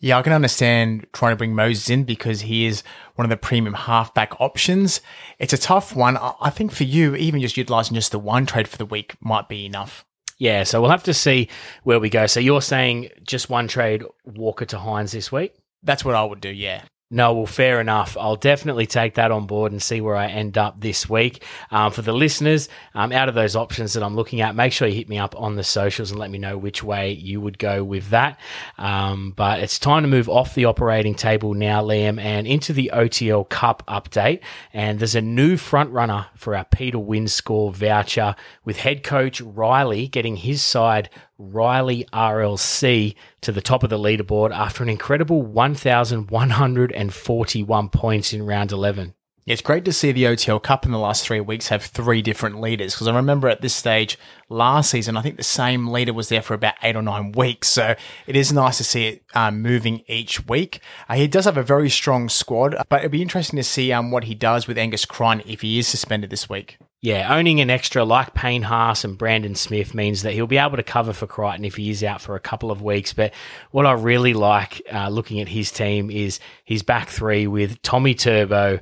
Yeah, 0.00 0.18
I 0.18 0.22
can 0.22 0.32
understand 0.32 1.06
trying 1.12 1.32
to 1.32 1.36
bring 1.36 1.54
Moses 1.54 1.88
in 1.88 2.02
because 2.02 2.40
he 2.40 2.66
is 2.66 2.82
one 3.14 3.26
of 3.26 3.30
the 3.30 3.36
premium 3.36 3.74
halfback 3.74 4.40
options. 4.40 5.00
It's 5.38 5.52
a 5.52 5.58
tough 5.58 5.94
one. 5.94 6.16
I 6.16 6.50
think 6.50 6.72
for 6.72 6.84
you, 6.84 7.14
even 7.14 7.40
just 7.40 7.56
utilizing 7.56 7.94
just 7.94 8.10
the 8.10 8.18
one 8.18 8.44
trade 8.44 8.66
for 8.66 8.78
the 8.78 8.86
week 8.86 9.14
might 9.20 9.48
be 9.48 9.66
enough. 9.66 10.04
Yeah, 10.38 10.64
so 10.64 10.80
we'll 10.80 10.90
have 10.90 11.04
to 11.04 11.14
see 11.14 11.48
where 11.84 12.00
we 12.00 12.08
go. 12.10 12.26
So 12.26 12.40
you're 12.40 12.62
saying 12.62 13.10
just 13.22 13.50
one 13.50 13.68
trade, 13.68 14.02
Walker 14.24 14.64
to 14.64 14.78
Hynes 14.78 15.12
this 15.12 15.30
week? 15.30 15.54
That's 15.82 16.04
what 16.04 16.14
I 16.14 16.24
would 16.24 16.40
do, 16.40 16.48
yeah. 16.48 16.82
No, 17.12 17.34
well, 17.34 17.46
fair 17.46 17.80
enough. 17.80 18.16
I'll 18.16 18.36
definitely 18.36 18.86
take 18.86 19.14
that 19.14 19.32
on 19.32 19.48
board 19.48 19.72
and 19.72 19.82
see 19.82 20.00
where 20.00 20.14
I 20.14 20.28
end 20.28 20.56
up 20.56 20.80
this 20.80 21.08
week. 21.08 21.44
Um, 21.72 21.90
for 21.90 22.02
the 22.02 22.12
listeners, 22.12 22.68
um, 22.94 23.10
out 23.10 23.28
of 23.28 23.34
those 23.34 23.56
options 23.56 23.94
that 23.94 24.04
I'm 24.04 24.14
looking 24.14 24.42
at, 24.42 24.54
make 24.54 24.72
sure 24.72 24.86
you 24.86 24.94
hit 24.94 25.08
me 25.08 25.18
up 25.18 25.34
on 25.36 25.56
the 25.56 25.64
socials 25.64 26.12
and 26.12 26.20
let 26.20 26.30
me 26.30 26.38
know 26.38 26.56
which 26.56 26.84
way 26.84 27.10
you 27.10 27.40
would 27.40 27.58
go 27.58 27.82
with 27.82 28.10
that. 28.10 28.38
Um, 28.78 29.32
but 29.34 29.58
it's 29.58 29.76
time 29.76 30.04
to 30.04 30.08
move 30.08 30.28
off 30.28 30.54
the 30.54 30.66
operating 30.66 31.16
table 31.16 31.52
now, 31.52 31.82
Liam, 31.82 32.20
and 32.20 32.46
into 32.46 32.72
the 32.72 32.92
OTL 32.94 33.48
Cup 33.48 33.82
update. 33.88 34.38
And 34.72 35.00
there's 35.00 35.16
a 35.16 35.20
new 35.20 35.56
front 35.56 35.90
runner 35.90 36.28
for 36.36 36.54
our 36.54 36.64
Peter 36.64 37.00
Win 37.00 37.26
score 37.26 37.72
voucher 37.72 38.36
with 38.64 38.76
head 38.76 39.02
coach 39.02 39.40
Riley 39.40 40.06
getting 40.06 40.36
his 40.36 40.62
side 40.62 41.10
Riley 41.40 42.06
RLC 42.12 43.16
to 43.42 43.52
the 43.52 43.60
top 43.60 43.82
of 43.82 43.90
the 43.90 43.98
leaderboard 43.98 44.52
after 44.52 44.82
an 44.82 44.88
incredible 44.88 45.42
1,141 45.42 47.88
points 47.88 48.32
in 48.32 48.46
round 48.46 48.72
11. 48.72 49.12
It's 49.46 49.62
great 49.62 49.86
to 49.86 49.92
see 49.92 50.12
the 50.12 50.24
OTL 50.24 50.62
Cup 50.62 50.84
in 50.84 50.92
the 50.92 50.98
last 50.98 51.24
three 51.24 51.40
weeks 51.40 51.68
have 51.68 51.82
three 51.82 52.20
different 52.22 52.60
leaders 52.60 52.94
because 52.94 53.08
I 53.08 53.16
remember 53.16 53.48
at 53.48 53.62
this 53.62 53.74
stage 53.74 54.18
last 54.48 54.90
season, 54.90 55.16
I 55.16 55.22
think 55.22 55.38
the 55.38 55.42
same 55.42 55.88
leader 55.88 56.12
was 56.12 56.28
there 56.28 56.42
for 56.42 56.54
about 56.54 56.74
eight 56.82 56.94
or 56.94 57.02
nine 57.02 57.32
weeks. 57.32 57.68
So 57.68 57.94
it 58.26 58.36
is 58.36 58.52
nice 58.52 58.76
to 58.76 58.84
see 58.84 59.06
it 59.06 59.24
um, 59.34 59.62
moving 59.62 60.02
each 60.06 60.46
week. 60.46 60.80
Uh, 61.08 61.14
he 61.14 61.26
does 61.26 61.46
have 61.46 61.56
a 61.56 61.62
very 61.62 61.88
strong 61.88 62.28
squad, 62.28 62.76
but 62.88 63.00
it'll 63.00 63.10
be 63.10 63.22
interesting 63.22 63.56
to 63.56 63.64
see 63.64 63.92
um, 63.92 64.10
what 64.10 64.24
he 64.24 64.34
does 64.34 64.68
with 64.68 64.78
Angus 64.78 65.04
Crichton 65.04 65.42
if 65.50 65.62
he 65.62 65.78
is 65.78 65.88
suspended 65.88 66.30
this 66.30 66.48
week. 66.48 66.78
Yeah, 67.02 67.34
owning 67.34 67.62
an 67.62 67.70
extra 67.70 68.04
like 68.04 68.34
Payne 68.34 68.60
Haas 68.60 69.04
and 69.04 69.16
Brandon 69.16 69.54
Smith 69.54 69.94
means 69.94 70.20
that 70.20 70.34
he'll 70.34 70.46
be 70.46 70.58
able 70.58 70.76
to 70.76 70.82
cover 70.82 71.14
for 71.14 71.26
Crichton 71.26 71.64
if 71.64 71.76
he 71.76 71.88
is 71.88 72.04
out 72.04 72.20
for 72.20 72.36
a 72.36 72.40
couple 72.40 72.70
of 72.70 72.82
weeks. 72.82 73.14
But 73.14 73.32
what 73.70 73.86
I 73.86 73.92
really 73.92 74.34
like 74.34 74.82
uh, 74.92 75.08
looking 75.08 75.40
at 75.40 75.48
his 75.48 75.70
team 75.70 76.10
is 76.10 76.40
his 76.62 76.82
back 76.82 77.08
three 77.08 77.46
with 77.46 77.80
Tommy 77.80 78.14
Turbo, 78.14 78.80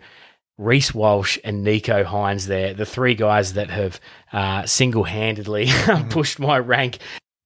Reece 0.56 0.92
Walsh, 0.92 1.38
and 1.44 1.64
Nicho 1.64 2.04
Hynes 2.04 2.48
there, 2.48 2.74
the 2.74 2.84
three 2.84 3.14
guys 3.14 3.52
that 3.52 3.70
have 3.70 4.00
uh, 4.32 4.66
single 4.66 5.04
handedly 5.04 5.68
pushed 6.10 6.40
my 6.40 6.58
rank 6.58 6.98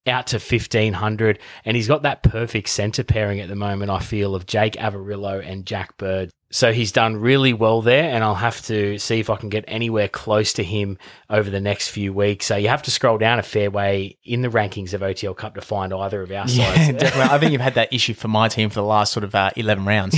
out 0.05 0.27
to 0.27 0.35
1500 0.37 1.39
and 1.65 1.77
he's 1.77 1.87
got 1.87 2.03
that 2.03 2.23
perfect 2.23 2.69
center 2.69 3.03
pairing 3.03 3.39
at 3.39 3.47
the 3.49 3.55
moment 3.55 3.89
I 3.91 3.99
feel 3.99 4.35
of 4.35 4.45
Jake 4.45 4.73
Averillo 4.73 5.45
and 5.45 5.65
Jack 5.65 5.97
Bird. 5.97 6.29
So 6.51 6.71
he's 6.71 6.91
done 6.91 7.15
really 7.17 7.51
well 7.51 7.81
there 7.81 8.13
and 8.13 8.23
I'll 8.23 8.35
have 8.35 8.61
to 8.65 8.99
see 8.99 9.19
if 9.19 9.31
I 9.31 9.37
can 9.37 9.49
get 9.49 9.65
anywhere 9.67 10.07
close 10.07 10.53
to 10.53 10.63
him 10.63 10.99
over 11.27 11.49
the 11.49 11.61
next 11.61 11.87
few 11.89 12.13
weeks. 12.13 12.45
So 12.45 12.55
you 12.57 12.67
have 12.67 12.83
to 12.83 12.91
scroll 12.91 13.17
down 13.17 13.39
a 13.39 13.43
fair 13.43 13.71
way 13.71 14.17
in 14.23 14.43
the 14.43 14.49
rankings 14.49 14.93
of 14.93 15.01
OTL 15.01 15.35
Cup 15.35 15.55
to 15.55 15.61
find 15.61 15.91
either 15.91 16.21
of 16.21 16.29
our 16.29 16.45
Yeah, 16.47 16.75
sides. 16.75 16.87
definitely. 16.99 17.21
I 17.35 17.39
think 17.39 17.51
you've 17.53 17.61
had 17.61 17.73
that 17.75 17.91
issue 17.91 18.13
for 18.13 18.27
my 18.27 18.49
team 18.49 18.69
for 18.69 18.75
the 18.75 18.83
last 18.83 19.13
sort 19.13 19.23
of 19.23 19.33
uh, 19.33 19.49
11 19.55 19.85
rounds. 19.85 20.15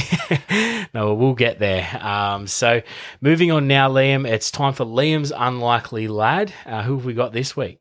no, 0.93 1.13
we'll 1.13 1.35
get 1.35 1.59
there. 1.59 1.87
Um, 2.03 2.47
so 2.47 2.81
moving 3.21 3.51
on 3.51 3.67
now, 3.67 3.89
Liam, 3.89 4.27
it's 4.27 4.51
time 4.51 4.73
for 4.73 4.83
Liam's 4.85 5.31
unlikely 5.33 6.09
lad. 6.09 6.51
Uh, 6.65 6.81
who 6.83 6.97
have 6.97 7.05
we 7.05 7.13
got 7.13 7.31
this 7.31 7.55
week? 7.55 7.79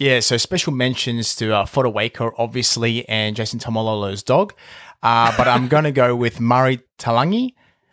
Yeah, 0.00 0.20
so 0.20 0.38
special 0.38 0.72
mentions 0.72 1.36
to 1.36 1.54
uh, 1.54 1.66
Fodder 1.66 1.90
Waker, 1.90 2.32
obviously, 2.40 3.06
and 3.06 3.36
Jason 3.36 3.58
Taumalolo's 3.58 4.22
dog. 4.22 4.54
Uh, 5.02 5.30
but 5.36 5.46
I'm 5.46 5.68
going 5.74 5.84
to 5.84 5.92
go 5.92 6.16
with 6.16 6.40
Murray 6.40 6.80
Taulagi. 6.96 7.52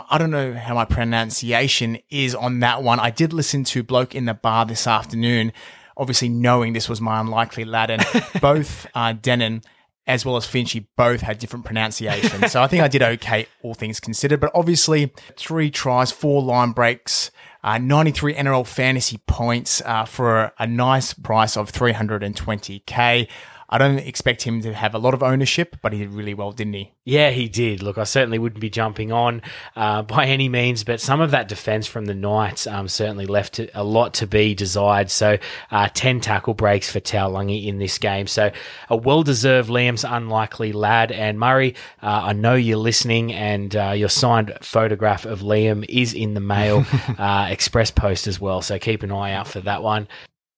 I 0.09 0.17
don't 0.17 0.31
know 0.31 0.53
how 0.53 0.73
my 0.73 0.85
pronunciation 0.85 1.97
is 2.09 2.33
on 2.33 2.61
that 2.61 2.81
one. 2.81 3.01
I 3.01 3.09
did 3.09 3.33
listen 3.33 3.65
to 3.65 3.83
Bloke 3.83 4.15
in 4.15 4.23
the 4.23 4.33
Bar 4.33 4.65
this 4.65 4.87
afternoon, 4.87 5.51
obviously 5.97 6.29
knowing 6.29 6.71
this 6.71 6.87
was 6.87 7.01
my 7.01 7.19
unlikely 7.19 7.65
lad, 7.65 7.89
and 7.89 8.05
both 8.41 8.87
uh, 8.95 9.11
Denon 9.11 9.63
as 10.07 10.25
well 10.25 10.37
as 10.37 10.45
Finchy 10.47 10.85
both 10.95 11.21
had 11.21 11.37
different 11.37 11.65
pronunciations. 11.65 12.51
so 12.51 12.61
I 12.61 12.67
think 12.67 12.81
I 12.81 12.87
did 12.87 13.03
okay, 13.03 13.47
all 13.61 13.73
things 13.73 13.99
considered. 13.99 14.39
But 14.39 14.51
obviously, 14.55 15.13
three 15.35 15.69
tries, 15.69 16.11
four 16.11 16.41
line 16.41 16.71
breaks, 16.71 17.29
uh, 17.63 17.77
93 17.77 18.35
NRL 18.35 18.65
fantasy 18.65 19.19
points 19.27 19.81
uh, 19.85 20.05
for 20.05 20.39
a, 20.39 20.53
a 20.59 20.67
nice 20.67 21.13
price 21.13 21.57
of 21.57 21.71
320k. 21.71 23.27
I 23.69 23.77
don't 23.77 23.99
expect 23.99 24.43
him 24.43 24.61
to 24.61 24.73
have 24.73 24.95
a 24.95 24.97
lot 24.97 25.13
of 25.13 25.21
ownership, 25.21 25.75
but 25.81 25.91
he 25.91 25.99
did 25.99 26.13
really 26.13 26.33
well, 26.33 26.53
didn't 26.53 26.73
he? 26.73 26.93
Yeah, 27.03 27.31
he 27.31 27.49
did. 27.49 27.83
Look, 27.83 27.97
I 27.97 28.05
certainly 28.05 28.39
wouldn't 28.39 28.61
be 28.61 28.69
jumping 28.69 29.11
on 29.11 29.41
uh, 29.75 30.03
by 30.03 30.25
any 30.25 30.47
means, 30.47 30.85
but 30.85 31.01
some 31.01 31.19
of 31.19 31.31
that 31.31 31.49
defence 31.49 31.85
from 31.85 32.05
the 32.05 32.15
Knights 32.15 32.65
um, 32.65 32.87
certainly 32.87 33.25
left 33.25 33.59
a 33.73 33.83
lot 33.83 34.13
to 34.15 34.27
be 34.27 34.55
desired. 34.55 35.11
So, 35.11 35.37
uh, 35.69 35.89
10 35.93 36.21
tackle 36.21 36.53
breaks 36.53 36.89
for 36.89 37.01
Taulagi 37.01 37.67
in 37.67 37.77
this 37.77 37.97
game. 37.97 38.27
So, 38.27 38.51
a 38.89 38.95
well 38.95 39.23
deserved 39.23 39.69
Liam's 39.69 40.05
unlikely 40.05 40.71
lad. 40.71 41.11
And 41.11 41.37
Murray, 41.37 41.75
uh, 42.01 42.21
I 42.23 42.33
know 42.33 42.55
you're 42.55 42.77
listening, 42.77 43.33
and 43.33 43.75
uh, 43.75 43.91
your 43.91 44.09
signed 44.09 44.53
photograph 44.61 45.25
of 45.25 45.41
Liam 45.41 45.85
is 45.89 46.13
in 46.13 46.35
the 46.35 46.39
mail 46.39 46.85
uh, 47.17 47.47
express 47.49 47.91
post 47.91 48.27
as 48.27 48.39
well. 48.39 48.61
So, 48.61 48.79
keep 48.79 49.03
an 49.03 49.11
eye 49.11 49.33
out 49.33 49.47
for 49.47 49.59
that 49.61 49.83
one. 49.83 50.07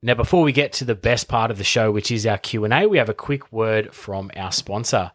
Now, 0.02 0.14
before 0.14 0.44
we 0.44 0.54
get 0.54 0.72
to 0.74 0.86
the 0.86 0.96
best 0.96 1.28
part 1.28 1.52
of 1.52 1.58
the 1.58 1.66
show, 1.66 1.92
which 1.92 2.10
is 2.10 2.26
our 2.26 2.38
Q&A, 2.38 2.88
we 2.88 2.98
have 2.98 3.10
a 3.10 3.14
quick 3.14 3.52
word 3.52 3.94
from 3.94 4.32
our 4.34 4.50
sponsor. 4.50 5.12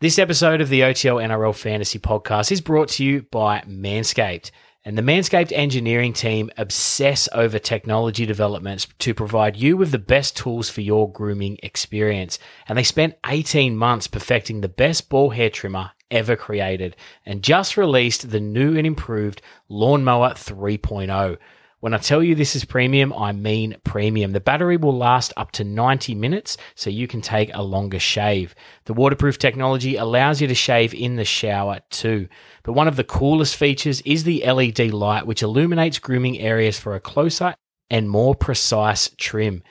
This 0.00 0.18
episode 0.18 0.60
of 0.60 0.70
the 0.70 0.80
OTL 0.80 1.22
NRL 1.22 1.54
Fantasy 1.54 2.00
Podcast 2.00 2.50
is 2.50 2.60
brought 2.60 2.88
to 2.90 3.04
you 3.04 3.22
by 3.30 3.60
Manscaped. 3.60 4.50
And 4.84 4.98
the 4.98 5.02
Manscaped 5.02 5.52
engineering 5.52 6.12
team 6.12 6.50
obsess 6.56 7.28
over 7.32 7.60
technology 7.60 8.26
developments 8.26 8.88
to 8.98 9.14
provide 9.14 9.56
you 9.56 9.76
with 9.76 9.92
the 9.92 10.00
best 10.00 10.36
tools 10.36 10.68
for 10.68 10.80
your 10.80 11.12
grooming 11.12 11.56
experience. 11.62 12.40
And 12.66 12.76
they 12.76 12.82
spent 12.82 13.14
18 13.24 13.76
months 13.76 14.08
perfecting 14.08 14.62
the 14.62 14.68
best 14.68 15.08
ball 15.08 15.30
hair 15.30 15.50
trimmer 15.50 15.92
ever 16.10 16.34
created 16.34 16.96
and 17.24 17.44
just 17.44 17.76
released 17.76 18.30
the 18.32 18.40
new 18.40 18.76
and 18.76 18.86
improved 18.86 19.42
Lawnmower 19.68 20.30
3.0. 20.30 21.38
When 21.80 21.94
I 21.94 21.98
tell 21.98 22.24
you 22.24 22.34
this 22.34 22.56
is 22.56 22.64
premium, 22.64 23.12
I 23.12 23.30
mean 23.30 23.76
premium. 23.84 24.32
The 24.32 24.40
battery 24.40 24.76
will 24.76 24.96
last 24.96 25.32
up 25.36 25.52
to 25.52 25.64
90 25.64 26.12
minutes, 26.16 26.56
so 26.74 26.90
you 26.90 27.06
can 27.06 27.20
take 27.20 27.52
a 27.54 27.62
longer 27.62 28.00
shave. 28.00 28.56
The 28.86 28.94
waterproof 28.94 29.38
technology 29.38 29.94
allows 29.94 30.40
you 30.40 30.48
to 30.48 30.56
shave 30.56 30.92
in 30.92 31.14
the 31.14 31.24
shower 31.24 31.78
too. 31.90 32.28
But 32.64 32.72
one 32.72 32.88
of 32.88 32.96
the 32.96 33.04
coolest 33.04 33.54
features 33.54 34.00
is 34.00 34.24
the 34.24 34.42
LED 34.44 34.90
light, 34.90 35.24
which 35.24 35.42
illuminates 35.42 36.00
grooming 36.00 36.40
areas 36.40 36.80
for 36.80 36.96
a 36.96 37.00
closer 37.00 37.54
and 37.88 38.10
more 38.10 38.34
precise 38.34 39.10
trim. 39.16 39.62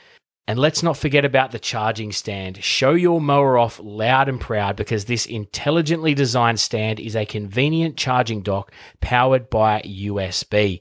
And 0.50 0.58
let's 0.58 0.82
not 0.82 0.96
forget 0.96 1.26
about 1.26 1.52
the 1.52 1.60
charging 1.60 2.14
stand. 2.14 2.64
Show 2.64 2.92
your 2.92 3.20
mower 3.20 3.58
off 3.58 3.82
loud 3.84 4.30
and 4.30 4.40
proud 4.40 4.78
because 4.78 5.04
this 5.04 5.26
intelligently 5.26 6.14
designed 6.14 6.62
stand 6.62 7.02
is 7.02 7.18
a 7.18 7.26
convenient 7.26 7.98
charging 7.98 8.44
dock 8.44 8.72
powered 9.02 9.50
by 9.50 9.82
USB. 9.82 10.80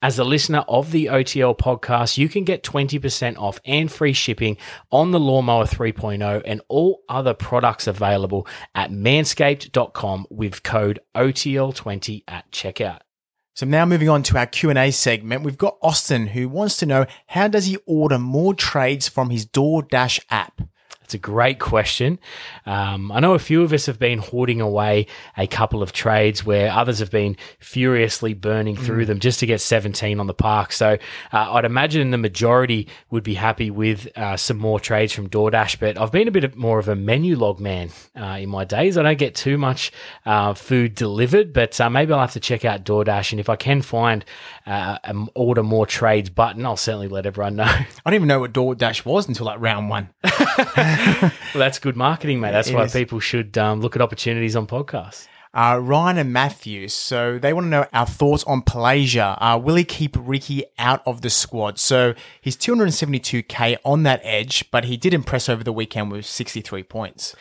As 0.00 0.16
a 0.16 0.22
listener 0.22 0.64
of 0.68 0.92
the 0.92 1.06
OTL 1.06 1.58
podcast, 1.58 2.18
you 2.18 2.28
can 2.28 2.44
get 2.44 2.62
20% 2.62 3.36
off 3.36 3.58
and 3.64 3.90
free 3.90 4.12
shipping 4.12 4.56
on 4.92 5.10
the 5.10 5.18
Lawnmower 5.18 5.64
3.0 5.64 6.40
and 6.44 6.60
all 6.68 7.02
other 7.08 7.34
products 7.34 7.88
available 7.88 8.46
at 8.76 8.92
manscaped.com 8.92 10.28
with 10.30 10.62
code 10.62 11.00
OTL20 11.16 12.22
at 12.28 12.48
checkout. 12.52 13.00
So 13.56 13.66
now 13.66 13.84
moving 13.86 14.08
on 14.08 14.22
to 14.22 14.38
our 14.38 14.46
Q&A 14.46 14.92
segment, 14.92 15.42
we've 15.42 15.58
got 15.58 15.78
Austin 15.82 16.28
who 16.28 16.48
wants 16.48 16.76
to 16.76 16.86
know 16.86 17.06
how 17.26 17.48
does 17.48 17.66
he 17.66 17.76
order 17.84 18.20
more 18.20 18.54
trades 18.54 19.08
from 19.08 19.30
his 19.30 19.46
DoorDash 19.46 20.20
app? 20.30 20.62
It's 21.08 21.14
a 21.14 21.18
great 21.18 21.58
question. 21.58 22.18
Um, 22.66 23.10
I 23.10 23.20
know 23.20 23.32
a 23.32 23.38
few 23.38 23.62
of 23.62 23.72
us 23.72 23.86
have 23.86 23.98
been 23.98 24.18
hoarding 24.18 24.60
away 24.60 25.06
a 25.38 25.46
couple 25.46 25.82
of 25.82 25.90
trades 25.90 26.44
where 26.44 26.70
others 26.70 26.98
have 26.98 27.10
been 27.10 27.38
furiously 27.60 28.34
burning 28.34 28.76
through 28.76 29.06
them 29.06 29.18
just 29.18 29.40
to 29.40 29.46
get 29.46 29.62
17 29.62 30.20
on 30.20 30.26
the 30.26 30.34
park. 30.34 30.70
So 30.70 30.98
uh, 31.32 31.52
I'd 31.54 31.64
imagine 31.64 32.10
the 32.10 32.18
majority 32.18 32.88
would 33.08 33.22
be 33.24 33.32
happy 33.32 33.70
with 33.70 34.06
uh, 34.18 34.36
some 34.36 34.58
more 34.58 34.78
trades 34.78 35.14
from 35.14 35.30
DoorDash, 35.30 35.80
but 35.80 35.98
I've 35.98 36.12
been 36.12 36.28
a 36.28 36.30
bit 36.30 36.54
more 36.56 36.78
of 36.78 36.88
a 36.88 36.94
Menulog 36.94 37.58
man 37.58 37.88
uh, 38.14 38.36
in 38.38 38.50
my 38.50 38.66
days. 38.66 38.98
I 38.98 39.02
don't 39.02 39.18
get 39.18 39.34
too 39.34 39.56
much 39.56 39.90
uh, 40.26 40.52
food 40.52 40.94
delivered, 40.94 41.54
but 41.54 41.80
uh, 41.80 41.88
maybe 41.88 42.12
I'll 42.12 42.20
have 42.20 42.32
to 42.32 42.40
check 42.40 42.66
out 42.66 42.84
DoorDash. 42.84 43.32
And 43.32 43.40
if 43.40 43.48
I 43.48 43.56
can 43.56 43.80
find 43.80 44.26
uh, 44.66 44.98
an 45.04 45.28
order 45.34 45.62
more 45.62 45.86
trades 45.86 46.28
button, 46.28 46.66
I'll 46.66 46.76
certainly 46.76 47.08
let 47.08 47.24
everyone 47.24 47.56
know. 47.56 47.64
I 47.64 47.86
didn't 48.04 48.16
even 48.16 48.28
know 48.28 48.40
what 48.40 48.52
DoorDash 48.52 49.06
was 49.06 49.26
until 49.26 49.46
like 49.46 49.58
round 49.58 49.88
one. 49.88 50.10
well, 51.22 51.32
that's 51.54 51.78
good 51.78 51.96
marketing, 51.96 52.40
mate. 52.40 52.52
That's 52.52 52.68
It 52.68 52.74
why 52.74 52.84
is. 52.84 52.92
people 52.92 53.20
should 53.20 53.56
um, 53.58 53.80
look 53.80 53.96
at 53.96 54.02
opportunities 54.02 54.56
on 54.56 54.66
podcasts. 54.66 55.26
Uh, 55.54 55.78
Ryan 55.82 56.18
and 56.18 56.32
Matthews. 56.32 56.92
So 56.92 57.38
they 57.38 57.52
want 57.52 57.64
to 57.64 57.68
know 57.70 57.86
our 57.92 58.06
thoughts 58.06 58.44
on 58.44 58.62
Palasia. 58.62 59.36
Uh, 59.40 59.58
will 59.58 59.76
he 59.76 59.84
keep 59.84 60.14
Riki 60.18 60.64
out 60.78 61.02
of 61.06 61.22
the 61.22 61.30
squad? 61.30 61.78
So 61.78 62.14
he's 62.40 62.56
272k 62.56 63.78
on 63.84 64.02
that 64.02 64.20
edge, 64.22 64.70
but 64.70 64.84
he 64.84 64.96
did 64.96 65.14
impress 65.14 65.48
over 65.48 65.64
the 65.64 65.72
weekend 65.72 66.12
with 66.12 66.26
63 66.26 66.82
points. 66.82 67.34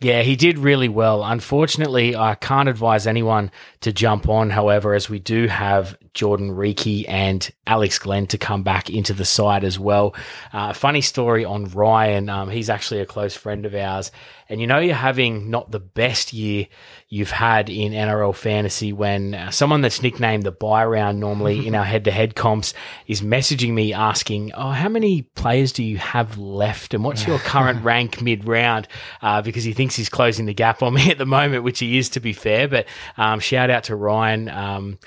Yeah, 0.00 0.22
he 0.22 0.36
did 0.36 0.58
really 0.58 0.88
well. 0.88 1.24
Unfortunately, 1.24 2.14
I 2.14 2.34
can't 2.34 2.68
advise 2.68 3.06
anyone 3.06 3.50
to 3.80 3.92
jump 3.92 4.28
on. 4.28 4.50
However, 4.50 4.92
as 4.92 5.08
we 5.08 5.18
do 5.18 5.46
have 5.46 5.96
Jordan 6.14 6.52
Riki 6.52 7.06
and 7.08 7.48
Alex 7.66 7.98
Glenn 7.98 8.26
to 8.28 8.38
come 8.38 8.62
back 8.62 8.90
into 8.90 9.12
the 9.12 9.24
side 9.24 9.64
as 9.64 9.78
well. 9.78 10.14
Uh, 10.52 10.72
funny 10.72 11.00
story 11.00 11.44
on 11.44 11.64
Ryan. 11.66 12.28
Um, 12.28 12.50
he's 12.50 12.70
actually 12.70 13.00
a 13.00 13.06
close 13.06 13.36
friend 13.36 13.64
of 13.66 13.74
ours. 13.74 14.12
And 14.48 14.60
you 14.60 14.66
know, 14.66 14.78
you're 14.78 14.94
having 14.94 15.50
not 15.50 15.70
the 15.70 15.80
best 15.80 16.32
year 16.32 16.66
you've 17.08 17.30
had 17.30 17.70
in 17.70 17.92
NRL 17.92 18.34
fantasy 18.34 18.92
when 18.92 19.34
uh, 19.34 19.50
someone 19.50 19.80
that's 19.80 20.02
nicknamed 20.02 20.42
the 20.42 20.52
buy 20.52 20.84
round 20.84 21.20
normally 21.20 21.66
in 21.66 21.74
our 21.74 21.84
head 21.84 22.04
to 22.04 22.10
head 22.10 22.34
comps 22.34 22.74
is 23.06 23.22
messaging 23.22 23.72
me 23.72 23.92
asking, 23.92 24.52
Oh, 24.54 24.70
how 24.70 24.88
many 24.88 25.22
players 25.22 25.72
do 25.72 25.82
you 25.82 25.98
have 25.98 26.38
left? 26.38 26.94
And 26.94 27.04
what's 27.04 27.26
your 27.26 27.38
current 27.38 27.82
rank 27.84 28.20
mid 28.20 28.44
round? 28.44 28.88
Uh, 29.22 29.42
because 29.42 29.64
he 29.64 29.72
thinks 29.72 29.96
he's 29.96 30.08
closing 30.08 30.46
the 30.46 30.54
gap 30.54 30.82
on 30.82 30.94
me 30.94 31.10
at 31.10 31.18
the 31.18 31.26
moment, 31.26 31.64
which 31.64 31.78
he 31.78 31.98
is 31.98 32.08
to 32.10 32.20
be 32.20 32.32
fair. 32.32 32.68
But 32.68 32.86
um, 33.16 33.40
shout 33.40 33.70
out 33.70 33.84
to 33.84 33.96
Ryan. 33.96 34.48
Um, 34.48 34.98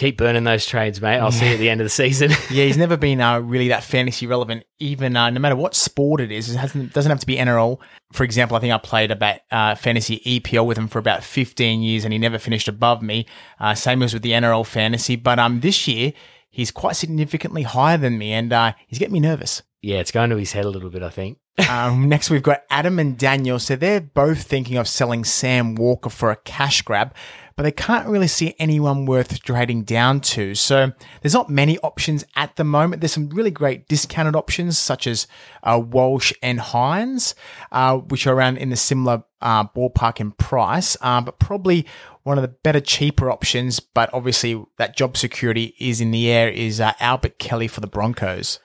keep 0.00 0.16
burning 0.16 0.44
those 0.44 0.64
trades, 0.64 1.00
mate. 1.00 1.18
I'll 1.18 1.30
see 1.30 1.46
you 1.46 1.52
at 1.52 1.58
the 1.58 1.68
end 1.68 1.82
of 1.82 1.84
the 1.84 1.90
season. 1.90 2.30
Yeah, 2.50 2.64
he's 2.64 2.78
never 2.78 2.96
been 2.96 3.20
uh, 3.20 3.38
really 3.38 3.68
that 3.68 3.84
fantasy 3.84 4.26
relevant, 4.26 4.64
even 4.78 5.16
uh, 5.16 5.30
no 5.30 5.38
matter 5.38 5.54
what 5.54 5.74
sport 5.74 6.20
it 6.20 6.32
is. 6.32 6.50
It 6.50 6.56
hasn't, 6.56 6.92
doesn't 6.92 7.10
have 7.10 7.20
to 7.20 7.26
be 7.26 7.36
NRL. 7.36 7.78
For 8.12 8.24
example, 8.24 8.56
I 8.56 8.60
think 8.60 8.72
I 8.72 8.78
played 8.78 9.10
about 9.12 9.40
uh, 9.52 9.74
fantasy 9.76 10.20
EPL 10.26 10.66
with 10.66 10.78
him 10.78 10.88
for 10.88 10.98
about 10.98 11.22
15 11.22 11.82
years 11.82 12.04
and 12.04 12.12
he 12.12 12.18
never 12.18 12.38
finished 12.38 12.66
above 12.66 13.02
me. 13.02 13.26
Uh, 13.60 13.74
same 13.74 14.02
as 14.02 14.12
with 14.12 14.22
the 14.22 14.32
NRL 14.32 14.66
fantasy. 14.66 15.14
But 15.14 15.38
um, 15.38 15.60
this 15.60 15.86
year, 15.86 16.12
he's 16.48 16.70
quite 16.72 16.96
significantly 16.96 17.62
higher 17.62 17.98
than 17.98 18.18
me 18.18 18.32
and 18.32 18.52
uh, 18.52 18.72
he's 18.88 18.98
getting 18.98 19.12
me 19.12 19.20
nervous. 19.20 19.62
yeah, 19.82 19.98
it's 19.98 20.10
going 20.10 20.30
to 20.30 20.36
his 20.36 20.52
head 20.52 20.64
a 20.64 20.70
little 20.70 20.90
bit, 20.90 21.02
I 21.02 21.10
think. 21.10 21.38
Um, 21.68 22.08
next, 22.08 22.30
we've 22.30 22.42
got 22.42 22.62
Adam 22.70 22.98
and 22.98 23.18
Daniel. 23.18 23.58
So 23.58 23.76
they're 23.76 24.00
both 24.00 24.42
thinking 24.42 24.76
of 24.76 24.88
selling 24.88 25.24
Sam 25.24 25.74
Walker 25.74 26.10
for 26.10 26.30
a 26.30 26.36
cash 26.36 26.82
grab, 26.82 27.14
but 27.56 27.64
they 27.64 27.72
can't 27.72 28.08
really 28.08 28.28
see 28.28 28.54
anyone 28.58 29.06
worth 29.06 29.42
trading 29.42 29.82
down 29.82 30.20
to. 30.20 30.54
So 30.54 30.92
there's 31.20 31.34
not 31.34 31.50
many 31.50 31.78
options 31.78 32.24
at 32.36 32.56
the 32.56 32.64
moment. 32.64 33.00
There's 33.00 33.12
some 33.12 33.28
really 33.30 33.50
great 33.50 33.88
discounted 33.88 34.36
options, 34.36 34.78
such 34.78 35.06
as 35.06 35.26
uh, 35.62 35.82
Walsh 35.84 36.32
and 36.42 36.58
Hynes, 36.58 37.34
uh, 37.72 37.98
which 37.98 38.26
are 38.26 38.34
around 38.34 38.58
in 38.58 38.70
the 38.70 38.76
similar 38.76 39.24
uh, 39.40 39.64
ballpark 39.64 40.20
in 40.20 40.32
price, 40.32 40.96
uh, 41.00 41.20
but 41.20 41.38
probably 41.38 41.86
one 42.22 42.38
of 42.38 42.42
the 42.42 42.48
better, 42.48 42.80
cheaper 42.80 43.30
options. 43.30 43.80
But 43.80 44.10
obviously, 44.12 44.64
that 44.78 44.96
job 44.96 45.16
security 45.16 45.74
is 45.78 46.00
in 46.00 46.10
the 46.10 46.30
air. 46.30 46.48
Is 46.48 46.80
uh, 46.80 46.92
Albert 47.00 47.38
Kelly 47.38 47.68
for 47.68 47.80
the 47.80 47.86
Broncos? 47.86 48.58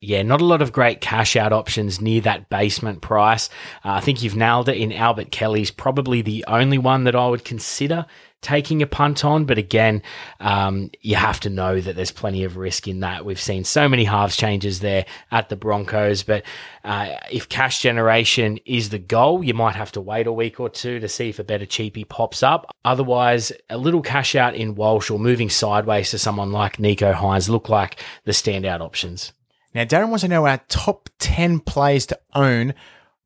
Yeah, 0.00 0.22
not 0.22 0.42
a 0.42 0.44
lot 0.44 0.60
of 0.60 0.72
great 0.72 1.00
cash 1.00 1.36
out 1.36 1.54
options 1.54 2.02
near 2.02 2.20
that 2.20 2.50
basement 2.50 3.00
price. 3.00 3.48
Uh, 3.82 3.92
I 3.92 4.00
think 4.00 4.22
you've 4.22 4.36
nailed 4.36 4.68
it 4.68 4.76
in 4.76 4.92
Albert 4.92 5.30
Kelly's 5.30 5.70
probably 5.70 6.20
the 6.20 6.44
only 6.46 6.76
one 6.76 7.04
that 7.04 7.16
I 7.16 7.26
would 7.28 7.46
consider 7.46 8.04
taking 8.42 8.82
a 8.82 8.86
punt 8.86 9.24
on. 9.24 9.46
But 9.46 9.56
again, 9.56 10.02
um, 10.38 10.90
you 11.00 11.16
have 11.16 11.40
to 11.40 11.50
know 11.50 11.80
that 11.80 11.96
there's 11.96 12.10
plenty 12.10 12.44
of 12.44 12.58
risk 12.58 12.86
in 12.86 13.00
that. 13.00 13.24
We've 13.24 13.40
seen 13.40 13.64
so 13.64 13.88
many 13.88 14.04
halves 14.04 14.36
changes 14.36 14.80
there 14.80 15.06
at 15.32 15.48
the 15.48 15.56
Broncos. 15.56 16.22
But 16.22 16.44
uh, 16.84 17.16
if 17.32 17.48
cash 17.48 17.80
generation 17.80 18.58
is 18.66 18.90
the 18.90 18.98
goal, 18.98 19.42
you 19.42 19.54
might 19.54 19.76
have 19.76 19.92
to 19.92 20.00
wait 20.02 20.26
a 20.26 20.32
week 20.32 20.60
or 20.60 20.68
two 20.68 21.00
to 21.00 21.08
see 21.08 21.30
if 21.30 21.38
a 21.38 21.44
better 21.44 21.66
cheapie 21.66 22.06
pops 22.06 22.42
up. 22.42 22.70
Otherwise, 22.84 23.50
a 23.70 23.78
little 23.78 24.02
cash 24.02 24.34
out 24.34 24.54
in 24.54 24.74
Walsh 24.74 25.10
or 25.10 25.18
moving 25.18 25.48
sideways 25.48 26.10
to 26.10 26.18
someone 26.18 26.52
like 26.52 26.76
Nicho 26.76 27.14
Hynes 27.14 27.48
look 27.48 27.70
like 27.70 27.98
the 28.24 28.32
standout 28.32 28.80
options. 28.80 29.32
Now, 29.76 29.84
Darren 29.84 30.08
wants 30.08 30.22
to 30.22 30.28
know 30.28 30.46
our 30.46 30.62
top 30.68 31.10
10 31.18 31.60
players 31.60 32.06
to 32.06 32.18
own 32.34 32.72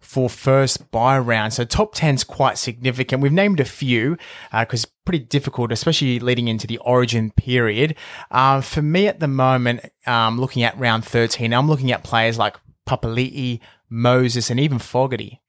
for 0.01 0.29
first 0.29 0.91
buy 0.91 1.17
round. 1.17 1.53
So 1.53 1.65
top 1.65 1.95
10 1.95 2.17
is 2.17 2.25
quite 2.25 2.59
significant. 2.59 3.23
We've 3.23 3.31
named 3.31 3.61
a 3.61 3.65
few 3.65 4.17
because 4.59 4.85
uh, 4.85 4.89
pretty 5.05 5.21
difficult, 5.27 5.71
especially 5.71 6.19
leading 6.19 6.49
into 6.49 6.67
the 6.67 6.79
origin 6.79 7.31
period. 7.31 7.95
Uh, 8.33 8.63
for 8.63 8.83
me 8.83 9.07
at 9.07 9.21
the 9.21 9.29
moment, 9.29 9.89
um, 10.09 10.41
looking 10.41 10.65
at 10.65 10.77
round 10.77 11.05
13, 11.05 11.55
I'm 11.55 11.69
looking 11.69 11.93
at 11.93 12.03
players 12.03 12.37
like 12.37 12.57
Papali'i, 12.85 13.61
Moses, 13.89 14.51
and 14.51 14.59
even 14.59 14.81
Fogarty 14.81 15.41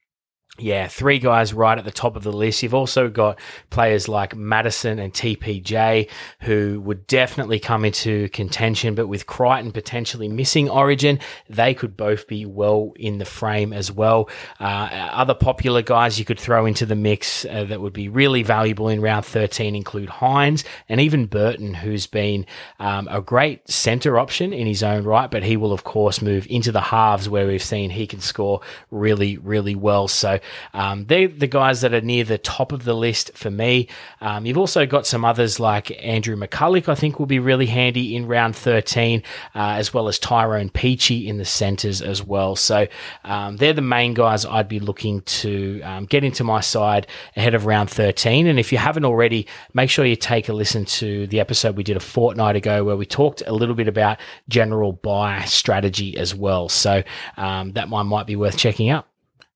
yeah, 0.58 0.86
three 0.86 1.18
guys 1.18 1.54
right 1.54 1.78
at 1.78 1.84
the 1.84 1.90
top 1.90 2.14
of 2.14 2.24
the 2.24 2.32
list. 2.32 2.62
You've 2.62 2.74
also 2.74 3.08
got 3.08 3.38
players 3.70 4.06
like 4.06 4.36
Madison 4.36 4.98
and 4.98 5.10
TPJ 5.10 6.10
who 6.40 6.78
would 6.82 7.06
definitely 7.06 7.58
come 7.58 7.86
into 7.86 8.28
contention, 8.28 8.94
but 8.94 9.06
with 9.06 9.26
Crichton 9.26 9.72
potentially 9.72 10.28
missing 10.28 10.68
Origin, 10.68 11.20
they 11.48 11.72
could 11.72 11.96
both 11.96 12.28
be 12.28 12.44
well 12.44 12.92
in 12.96 13.16
the 13.16 13.24
frame 13.24 13.72
as 13.72 13.90
well. 13.90 14.28
Uh, 14.60 14.90
other 15.12 15.32
popular 15.32 15.80
guys 15.80 16.18
you 16.18 16.26
could 16.26 16.38
throw 16.38 16.66
into 16.66 16.84
the 16.84 16.94
mix 16.94 17.46
uh, 17.46 17.64
that 17.64 17.80
would 17.80 17.94
be 17.94 18.10
really 18.10 18.42
valuable 18.42 18.88
in 18.88 19.00
round 19.00 19.24
13 19.24 19.74
include 19.74 20.10
Hynes 20.10 20.64
and 20.86 21.00
even 21.00 21.24
Burton, 21.24 21.72
who's 21.72 22.06
been 22.06 22.44
um, 22.78 23.08
a 23.10 23.22
great 23.22 23.70
centre 23.70 24.18
option 24.18 24.52
in 24.52 24.66
his 24.66 24.82
own 24.82 25.04
right, 25.04 25.30
but 25.30 25.42
he 25.42 25.56
will, 25.56 25.72
of 25.72 25.84
course, 25.84 26.20
move 26.20 26.46
into 26.50 26.72
the 26.72 26.82
halves 26.82 27.26
where 27.26 27.46
we've 27.46 27.62
seen 27.62 27.88
he 27.88 28.06
can 28.06 28.20
score 28.20 28.60
really, 28.90 29.38
really 29.38 29.74
well. 29.74 30.08
So, 30.08 30.38
um, 30.74 31.06
they're 31.06 31.28
the 31.28 31.46
guys 31.46 31.80
that 31.80 31.94
are 31.94 32.00
near 32.00 32.24
the 32.24 32.38
top 32.38 32.72
of 32.72 32.84
the 32.84 32.94
list 32.94 33.32
for 33.34 33.50
me. 33.50 33.88
Um, 34.20 34.46
you've 34.46 34.58
also 34.58 34.86
got 34.86 35.06
some 35.06 35.24
others 35.24 35.60
like 35.60 35.92
Andrew 36.04 36.36
McCullough, 36.36 36.88
I 36.88 36.94
think 36.94 37.18
will 37.18 37.26
be 37.26 37.38
really 37.38 37.66
handy 37.66 38.16
in 38.16 38.26
round 38.26 38.56
13, 38.56 39.22
uh, 39.54 39.58
as 39.58 39.92
well 39.92 40.08
as 40.08 40.18
Tyrone 40.18 40.70
Peachey 40.70 41.26
in 41.26 41.38
the 41.38 41.44
centres 41.44 42.02
as 42.02 42.22
well. 42.22 42.56
So 42.56 42.86
um, 43.24 43.56
they're 43.56 43.72
the 43.72 43.82
main 43.82 44.14
guys 44.14 44.44
I'd 44.44 44.68
be 44.68 44.80
looking 44.80 45.22
to 45.22 45.80
um, 45.82 46.04
get 46.06 46.24
into 46.24 46.44
my 46.44 46.60
side 46.60 47.06
ahead 47.36 47.54
of 47.54 47.66
round 47.66 47.90
13. 47.90 48.46
And 48.46 48.58
if 48.58 48.72
you 48.72 48.78
haven't 48.78 49.04
already, 49.04 49.46
make 49.74 49.90
sure 49.90 50.04
you 50.04 50.16
take 50.16 50.48
a 50.48 50.52
listen 50.52 50.84
to 50.84 51.26
the 51.26 51.40
episode 51.40 51.76
we 51.76 51.82
did 51.82 51.96
a 51.96 52.00
fortnight 52.00 52.56
ago 52.56 52.84
where 52.84 52.96
we 52.96 53.06
talked 53.06 53.42
a 53.46 53.52
little 53.52 53.74
bit 53.74 53.88
about 53.88 54.18
general 54.48 54.92
buy 54.92 55.44
strategy 55.44 56.16
as 56.16 56.34
well. 56.34 56.68
So 56.68 57.02
um, 57.36 57.72
that 57.72 57.88
one 57.88 58.06
might 58.06 58.26
be 58.26 58.36
worth 58.36 58.56
checking 58.56 58.90
out. 58.90 59.06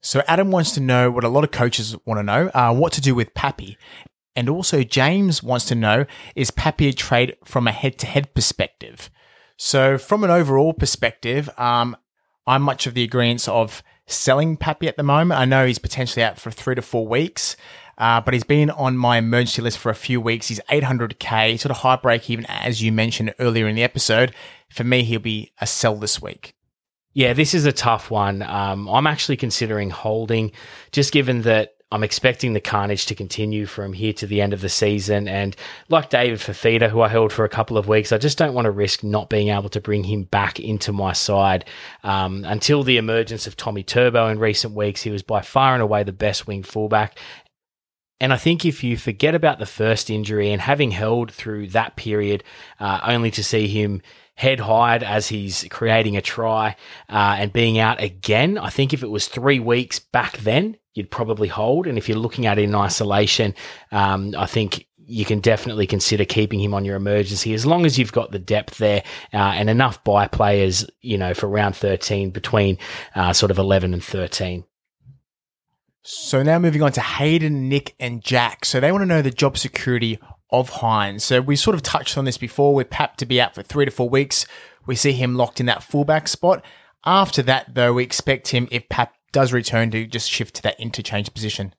So 0.07 0.23
Adam 0.29 0.53
wants 0.53 0.71
to 0.75 0.81
know 0.81 1.11
what 1.11 1.25
a 1.25 1.29
lot 1.29 1.43
of 1.43 1.51
coaches 1.51 1.97
want 2.05 2.21
to 2.21 2.23
know, 2.23 2.49
uh, 2.55 2.73
what 2.73 2.93
to 2.93 3.01
do 3.01 3.13
with 3.13 3.35
Pappy. 3.35 3.77
And 4.37 4.49
also 4.49 4.85
James 4.85 5.43
wants 5.43 5.65
to 5.65 5.75
know, 5.75 6.07
is 6.37 6.53
Pappy 6.53 6.87
a 6.87 6.93
trade 6.93 7.37
from 7.45 7.67
a 7.67 7.73
head-to-head 7.73 8.33
perspective? 8.33 9.11
So 9.57 9.99
from 9.99 10.23
an 10.23 10.31
overall 10.31 10.75
perspective, 10.75 11.51
um, 11.59 11.97
I'm 12.47 12.63
much 12.63 12.87
of 12.87 12.95
the 12.95 13.03
agreement 13.03 13.49
of 13.49 13.83
selling 14.07 14.57
Pappy 14.57 14.87
at 14.87 14.97
the 14.97 15.03
moment. 15.03 15.41
I 15.41 15.45
know 15.45 15.67
he's 15.67 15.81
potentially 15.81 16.23
out 16.23 16.39
for 16.39 16.53
three 16.53 16.77
to 16.77 16.83
four 16.83 17.09
weeks. 17.09 17.57
Uh, 17.99 18.21
but 18.21 18.33
he's 18.33 18.45
been 18.45 18.71
on 18.71 18.97
my 18.97 19.19
emergency 19.19 19.61
list 19.61 19.79
for 19.79 19.91
a 19.91 19.95
few 19.95 20.21
weeks. 20.21 20.47
He's 20.47 20.61
800k, 20.71 21.59
sort 21.59 21.71
of 21.73 21.79
high 21.79 21.97
break 21.97 22.31
even, 22.31 22.47
as 22.47 22.81
you 22.81 22.93
mentioned 22.93 23.35
earlier 23.41 23.67
in 23.67 23.75
the 23.75 23.83
episode. 23.83 24.33
For 24.69 24.85
me, 24.85 25.03
he'll 25.03 25.19
be 25.19 25.53
a 25.61 25.67
sell 25.67 25.97
this 25.97 26.23
week. 26.23 26.56
Yeah, 27.17 27.33
this 27.33 27.55
is 27.55 27.65
a 27.65 27.73
tough 27.73 28.11
one. 28.11 28.43
Um, 28.43 28.91
I'm 28.91 29.07
actually 29.07 29.39
considering 29.39 29.89
holding, 29.89 30.53
just 30.93 31.15
given 31.15 31.43
that 31.43 31.77
I'm 31.91 32.03
expecting 32.03 32.53
the 32.53 32.61
carnage 32.61 33.07
to 33.07 33.15
continue 33.15 33.65
from 33.65 33.95
here 33.95 34.13
to 34.13 34.27
the 34.27 34.43
end 34.43 34.53
of 34.53 34.61
the 34.61 34.69
season. 34.69 35.27
And 35.27 35.57
like 35.89 36.11
David 36.11 36.41
Fifita, 36.41 36.91
who 36.91 37.01
I 37.01 37.09
held 37.09 37.33
for 37.33 37.47
a 37.47 37.49
couple 37.49 37.79
of 37.79 37.89
weeks, 37.89 38.13
I 38.13 38.19
just 38.19 38.37
don't 38.37 38.53
want 38.53 38.67
to 38.67 38.71
risk 38.71 39.03
not 39.03 39.31
being 39.31 39.49
able 39.49 39.71
to 39.71 39.81
bring 39.81 40.05
him 40.05 40.25
back 40.25 40.61
into 40.61 40.93
my 40.93 41.15
side. 41.15 41.65
Um, 42.05 42.45
until 42.45 42.83
the 42.83 42.99
emergence 42.99 43.47
of 43.47 43.57
Tommy 43.57 43.83
Turbo 43.83 44.29
in 44.29 44.39
recent 44.39 44.75
weeks, 44.75 45.01
he 45.01 45.11
was 45.11 45.23
by 45.23 45.41
far 45.41 45.73
and 45.73 45.83
away 45.83 46.03
the 46.03 46.13
best 46.13 46.47
wing 46.47 46.63
fullback. 46.63 47.19
And 48.21 48.31
I 48.31 48.37
think 48.37 48.67
if 48.67 48.85
you 48.85 48.99
forget 48.99 49.35
about 49.35 49.59
the 49.59 49.65
first 49.65 50.11
injury 50.11 50.53
and 50.53 50.61
having 50.61 50.91
held 50.91 51.33
through 51.33 51.69
that 51.69 51.97
period, 51.97 52.45
uh, 52.79 53.01
only 53.05 53.31
to 53.31 53.43
see 53.43 53.69
him 53.69 54.03
head 54.37 54.61
high 54.61 54.99
as 54.99 55.29
he's 55.29 55.67
creating 55.71 56.17
a 56.17 56.23
try 56.23 56.77
uh, 57.09 57.37
and 57.39 57.53
being 57.53 57.79
out 57.79 58.03
again. 58.03 58.59
I 58.59 58.71
think 58.71 58.93
if 58.93 59.03
it 59.03 59.11
was 59.11 59.29
three 59.29 59.59
weeks 59.59 59.99
back 59.99 60.37
then, 60.39 60.77
you'd 60.95 61.11
probably 61.11 61.49
hold. 61.49 61.87
And 61.87 61.99
if 61.99 62.09
you're 62.09 62.19
looking 62.19 62.47
at 62.47 62.59
it 62.59 62.63
in 62.63 62.75
isolation, 62.75 63.55
um, 63.91 64.35
I 64.37 64.47
think 64.47 64.87
you 65.07 65.25
can 65.25 65.41
definitely 65.41 65.87
consider 65.87 66.25
keeping 66.25 66.61
him 66.61 66.75
on 66.75 66.85
your 66.85 66.97
emergency 66.97 67.55
as 67.55 67.65
long 67.65 67.87
as 67.87 67.99
you've 67.99 68.13
got 68.13 68.33
the 68.33 68.39
depth 68.39 68.79
there 68.79 69.05
uh, 69.33 69.37
and 69.37 69.71
enough 69.71 70.03
buy 70.05 70.27
players, 70.27 70.85
you 71.01 71.17
know, 71.17 71.33
for 71.33 71.49
round 71.49 71.77
13 71.77 72.31
between 72.31 72.77
uh, 73.15 73.33
sort 73.33 73.51
of 73.51 73.59
11 73.59 73.95
and 73.95 74.05
13. 74.05 74.65
So 76.03 76.43
now 76.43 76.59
moving 76.59 76.83
on 76.83 76.93
to 76.93 77.01
Hayden, 77.01 77.69
Nick, 77.69 77.95
and 77.99 78.23
Jack. 78.23 78.65
So 78.65 78.81
they 78.81 78.93
want 78.93 79.03
to 79.03 79.07
know 79.07 79.23
the 79.23 79.31
job 79.31 79.59
security 79.59 80.21
of 80.51 80.71
Hynes. 80.71 81.23
So 81.23 81.41
we 81.41 81.57
sort 81.57 81.75
of 81.75 81.83
touched 81.83 82.17
on 82.17 82.25
this 82.25 82.39
before 82.39 82.75
with 82.75 82.91
Pap 82.91 83.17
to 83.17 83.27
be 83.27 83.41
out 83.41 83.55
for 83.55 83.63
three 83.63 83.85
to 83.85 83.91
four 83.91 84.09
weeks. 84.09 84.47
We 84.87 84.95
see 84.95 85.13
him 85.13 85.35
locked 85.35 85.61
in 85.61 85.67
that 85.67 85.83
fullback 85.83 86.29
spot. 86.29 86.65
After 87.05 87.43
that, 87.43 87.75
though, 87.75 87.95
we 87.95 88.03
expect 88.03 88.49
him, 88.49 88.69
if 88.71 88.89
Pap 88.89 89.15
does 89.33 89.53
return, 89.53 89.91
to 89.93 90.07
just 90.07 90.31
shift 90.31 90.57
to 90.57 90.63
that 90.63 90.81
interchange 90.81 91.33
position. 91.33 91.75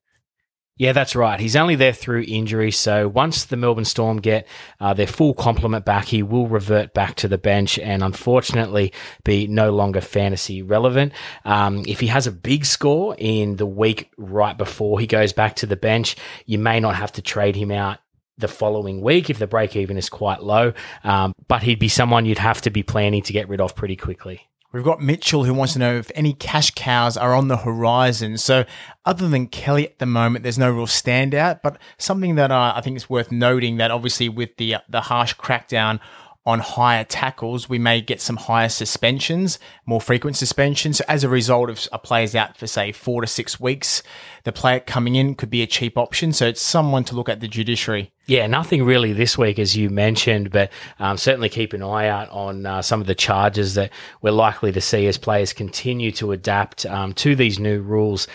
Yeah, 0.77 0.91
that's 0.91 1.15
right. 1.15 1.39
He's 1.39 1.56
only 1.56 1.73
there 1.73 1.93
through 1.93 2.25
injury. 2.27 2.71
So 2.71 3.08
once 3.08 3.45
the 3.45 3.58
Melbourne 3.58 3.84
Storm 3.84 4.21
get 4.21 4.47
uh, 4.80 4.93
their 4.93 5.08
full 5.08 5.34
complement 5.34 5.86
back, 5.86 6.06
he 6.06 6.21
will 6.21 6.47
revert 6.47 6.93
back 6.93 7.15
to 7.15 7.27
the 7.27 7.39
bench 7.39 7.80
and 7.80 8.03
unfortunately 8.03 8.93
be 9.23 9.47
no 9.47 9.71
longer 9.71 10.01
fantasy 10.01 10.62
relevant. 10.62 11.13
Um, 11.45 11.84
if 11.88 11.99
he 11.99 12.08
has 12.08 12.27
a 12.27 12.32
big 12.32 12.63
score 12.63 13.15
in 13.17 13.56
the 13.56 13.65
week 13.65 14.12
right 14.17 14.56
before 14.56 14.99
he 14.99 15.08
goes 15.08 15.34
back 15.34 15.56
to 15.58 15.65
the 15.65 15.75
bench, 15.75 16.15
you 16.45 16.60
may 16.60 16.80
not 16.80 16.95
have 16.95 17.12
to 17.13 17.23
trade 17.23 17.56
him 17.56 17.71
out 17.71 17.97
the 18.38 18.47
following 18.47 19.02
week 19.02 19.30
if 19.30 19.39
the 19.39 19.47
break 19.47 19.76
even 19.76 19.97
is 19.97 20.10
quite 20.10 20.43
low. 20.43 20.73
Um, 21.04 21.34
but 21.47 21.63
he'd 21.63 21.80
be 21.80 21.89
someone 21.89 22.26
you'd 22.26 22.38
have 22.39 22.62
to 22.62 22.69
be 22.69 22.84
planning 22.84 23.21
to 23.23 23.34
get 23.34 23.50
rid 23.50 23.62
of 23.62 23.76
pretty 23.76 23.95
quickly. 23.95 24.47
We've 24.73 24.84
got 24.84 25.02
Mitchell 25.02 25.45
who 25.45 25.54
wants 25.54 25.73
to 25.73 25.80
know 25.80 25.95
if 25.95 26.12
any 26.13 26.34
cash 26.34 26.71
cows 26.71 27.15
are 27.15 27.34
on 27.34 27.47
the 27.47 27.58
horizon. 27.58 28.38
So, 28.38 28.65
other 29.06 29.30
than 29.30 29.47
Kelly 29.47 29.88
at 29.88 30.00
the 30.00 30.06
moment, 30.06 30.43
there's 30.43 30.60
no 30.60 30.69
real 30.69 30.88
standout. 30.88 31.62
But 31.63 31.80
something 31.97 32.36
that 32.36 32.52
uh, 32.52 32.73
I 32.76 32.82
think 32.82 32.97
is 32.97 33.10
worth 33.10 33.32
noting 33.32 33.78
that 33.78 33.91
obviously 33.91 34.28
with 34.28 34.58
the 34.58 34.76
the 34.89 35.02
harsh 35.02 35.36
crackdown 35.36 36.00
on 36.47 36.60
higher 36.60 37.03
tackles, 37.03 37.67
we 37.67 37.77
may 37.77 37.99
get 37.99 38.21
some 38.21 38.38
higher 38.38 38.69
suspensions, 38.69 39.60
more 39.86 39.99
frequent 39.99 40.38
suspensions. 40.38 40.99
So 40.99 41.05
as 41.05 41.25
a 41.25 41.29
result 41.29 41.69
of 41.69 41.86
a 41.91 41.99
player's 41.99 42.36
out 42.36 42.55
for 42.55 42.67
say 42.67 42.93
four 42.93 43.19
to 43.19 43.27
six 43.27 43.60
weeks, 43.60 44.01
the 44.45 44.53
player 44.53 44.79
coming 44.79 45.15
in 45.15 45.36
could 45.36 45.49
be 45.49 45.62
a 45.62 45.67
cheap 45.67 45.97
option. 45.97 46.31
So 46.31 46.47
it's 46.47 46.62
someone 46.62 47.03
to 47.03 47.15
look 47.15 47.27
at 47.27 47.41
the 47.41 47.49
judiciary. 47.49 48.13
Yeah, 48.27 48.47
nothing 48.47 48.83
really 48.83 49.12
this 49.12 49.38
week, 49.38 49.60
as 49.60 49.75
you 49.75 49.89
mentioned, 49.89 50.51
but 50.51 50.71
um, 50.99 51.17
certainly 51.17 51.49
keep 51.49 51.73
an 51.73 51.83
eye 51.83 52.07
out 52.07 52.29
on 52.29 52.65
uh, 52.65 52.81
some 52.81 53.01
of 53.01 53.07
the 53.07 53.15
charges 53.15 53.73
that 53.73 53.91
we're 54.21 54.31
likely 54.31 54.71
to 54.71 54.79
see 54.79 55.05
as 55.07 55.17
players 55.17 55.51
continue 55.51 56.13
to 56.13 56.31
adapt 56.31 56.86
um, 56.86 57.12
to 57.15 57.36
these 57.36 57.60
new 57.60 57.81
rules. 57.81 58.25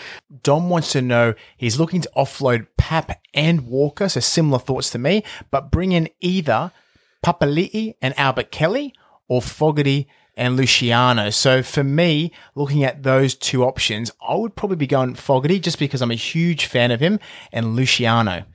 Dom 0.43 0.69
wants 0.69 0.91
to 0.91 1.01
know 1.01 1.33
he's 1.57 1.79
looking 1.79 2.01
to 2.01 2.11
offload 2.15 2.67
Pap 2.77 3.19
and 3.33 3.61
Walker, 3.65 4.07
so 4.07 4.19
similar 4.19 4.59
thoughts 4.59 4.91
to 4.91 4.99
me, 4.99 5.23
but 5.49 5.71
bring 5.71 5.93
in 5.93 6.09
either 6.21 6.71
Papali'i 7.23 7.95
and 8.01 8.17
Albert 8.19 8.51
Kelly 8.51 8.93
or 9.27 9.41
Fogarty 9.41 10.07
and 10.35 10.57
Luciano. 10.57 11.29
So 11.29 11.63
for 11.63 11.83
me, 11.83 12.31
looking 12.55 12.83
at 12.83 13.03
those 13.03 13.35
two 13.35 13.63
options, 13.63 14.11
I 14.27 14.35
would 14.35 14.55
probably 14.55 14.77
be 14.77 14.87
going 14.87 15.15
Fogarty 15.15 15.59
just 15.59 15.79
because 15.79 16.01
I'm 16.01 16.11
a 16.11 16.15
huge 16.15 16.65
fan 16.65 16.91
of 16.91 16.99
him 16.99 17.19
and 17.51 17.75
Luciano. 17.75 18.45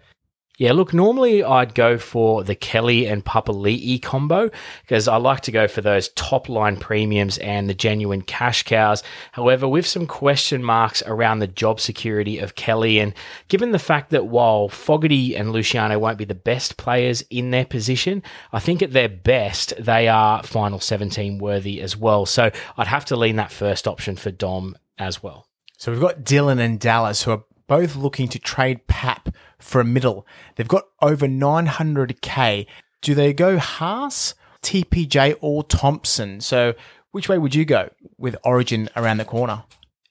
Yeah, 0.59 0.73
look, 0.73 0.93
normally 0.93 1.45
I'd 1.45 1.73
go 1.73 1.99
for 1.99 2.43
the 2.43 2.57
Kelly 2.57 3.07
and 3.07 3.25
Papali'i 3.25 4.03
combo 4.03 4.51
because 4.83 5.07
I 5.07 5.15
like 5.17 5.43
to 5.43 5.53
go 5.53 5.69
for 5.69 5.83
those 5.83 6.09
top 6.09 6.49
line 6.49 6.77
premiums 6.77 7.39
and 7.39 7.71
the 7.71 7.75
genuine 7.75 8.23
cash 8.23 8.65
cows. 8.65 9.05
However, 9.31 9.69
with 9.69 9.87
some 9.87 10.09
question 10.09 10.65
marks 10.65 11.01
around 11.07 11.39
the 11.39 11.47
job 11.47 11.79
security 11.79 12.41
of 12.41 12.57
Kelly, 12.57 12.99
and 12.99 13.15
given 13.47 13.71
the 13.71 13.79
fact 13.79 14.11
that 14.11 14.27
while 14.27 14.69
Fogarty 14.69 15.37
and 15.37 15.53
Luciano 15.53 15.97
won't 15.97 16.19
be 16.19 16.25
the 16.25 16.35
best 16.35 16.77
players 16.77 17.23
in 17.31 17.53
their 17.53 17.65
position, 17.65 18.21
I 18.53 18.59
think 18.59 18.83
at 18.83 18.93
their 18.93 19.09
best, 19.09 19.75
they 19.79 20.09
are 20.09 20.43
final 20.43 20.81
17 20.81 21.39
worthy 21.39 21.81
as 21.81 21.97
well. 21.97 22.27
So 22.27 22.51
I'd 22.77 22.89
have 22.89 23.05
to 23.07 23.17
lean 23.17 23.37
that 23.37 23.53
first 23.53 23.87
option 23.87 24.17
for 24.17 24.33
Dom 24.33 24.77
as 24.99 25.23
well. 25.23 25.47
So 25.77 25.93
we've 25.93 26.01
got 26.01 26.25
Dylan 26.25 26.59
and 26.59 26.81
Dallas 26.81 27.23
who 27.23 27.31
are 27.31 27.45
both 27.69 27.95
looking 27.95 28.27
to 28.31 28.41
trade 28.41 28.89
Pap 28.89 29.29
for 29.61 29.81
a 29.81 29.85
middle. 29.85 30.27
They've 30.57 30.69
got 30.69 30.85
over 31.01 31.27
900k. 31.27 32.67
Do 33.03 33.15
they 33.15 33.33
go 33.33 33.59
Haas, 33.59 34.35
TPJ, 34.63 35.37
or 35.41 35.65
Thompson? 35.65 36.41
So 36.41 36.75
which 37.13 37.29
way 37.29 37.39
would 37.39 37.55
you 37.55 37.65
go 37.65 37.91
with 38.17 38.37
Origin 38.45 38.89
around 38.97 39.19
the 39.19 39.25
corner? 39.25 39.65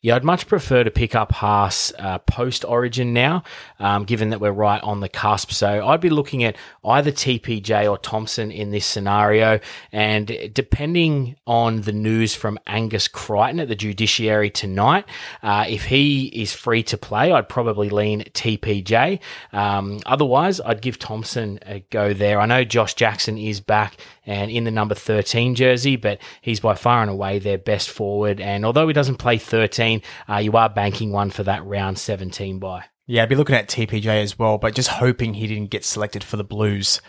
Yeah, 0.08 0.16
I'd 0.16 0.24
much 0.24 0.48
prefer 0.48 0.86
to 0.86 0.90
pick 0.90 1.16
up 1.16 1.34
Haas 1.34 1.92
uh, 2.00 2.20
post 2.20 2.64
Origin 2.64 3.12
now, 3.12 3.44
um, 3.78 4.06
given 4.06 4.30
that 4.30 4.40
we're 4.40 4.54
right 4.54 4.82
on 4.82 5.02
the 5.02 5.10
cusp. 5.10 5.52
So 5.52 5.86
I'd 5.86 6.00
be 6.00 6.10
looking 6.10 6.46
at 6.46 6.56
either 6.86 7.12
TPJ 7.12 7.92
or 7.92 7.98
Thompson 7.98 8.50
in 8.50 8.72
this 8.72 8.86
scenario. 8.86 9.60
And 9.92 10.32
depending 10.54 11.36
on 11.46 11.82
the 11.82 11.92
news 11.92 12.34
from 12.34 12.58
Angus 12.68 13.10
Crichton 13.10 13.60
at 13.60 13.68
the 13.68 13.76
judiciary 13.76 14.50
tonight, 14.50 15.04
uh, 15.44 15.66
if 15.68 15.84
he 15.84 16.28
is 16.28 16.54
free 16.54 16.84
to 16.84 16.98
play, 16.98 17.34
I'd 17.34 17.50
probably 17.50 17.90
lean 17.90 18.22
TPJ. 18.22 19.20
Um, 19.52 20.00
otherwise, 20.06 20.62
I'd 20.62 20.82
give 20.82 21.00
Thompson 21.00 21.60
a 21.66 21.82
go 21.82 22.14
there. 22.14 22.40
I 22.40 22.46
know 22.46 22.64
Josh 22.64 22.94
Jackson 22.94 23.38
is 23.38 23.60
back 23.60 23.98
and 24.28 24.52
in 24.52 24.66
the 24.66 24.72
number 24.72 24.94
13 24.94 25.56
jersey, 25.56 25.96
but 25.96 26.20
he's 26.42 26.60
by 26.60 26.76
far 26.76 27.02
and 27.02 27.10
away 27.10 27.40
their 27.40 27.58
best 27.58 27.90
forward. 27.90 28.40
And 28.40 28.66
although 28.66 28.88
he 28.88 28.94
doesn't 28.94 29.16
play 29.16 29.38
13, 29.38 30.02
uh, 30.30 30.36
you 30.36 30.52
are 30.58 30.70
banking 30.70 31.12
one 31.12 31.32
for 31.32 31.44
that 31.44 31.66
round 31.66 31.98
17 31.98 32.60
buy. 32.60 32.86
Yeah, 33.08 33.24
I'd 33.24 33.30
be 33.30 33.36
looking 33.36 33.56
at 33.56 33.70
TPJ 33.70 34.22
as 34.22 34.38
well, 34.38 34.58
but 34.58 34.76
just 34.76 34.90
hoping 34.90 35.34
he 35.34 35.48
didn't 35.48 35.72
get 35.72 35.86
selected 35.86 36.24
for 36.24 36.36
the 36.36 36.44
Blues. 36.44 37.02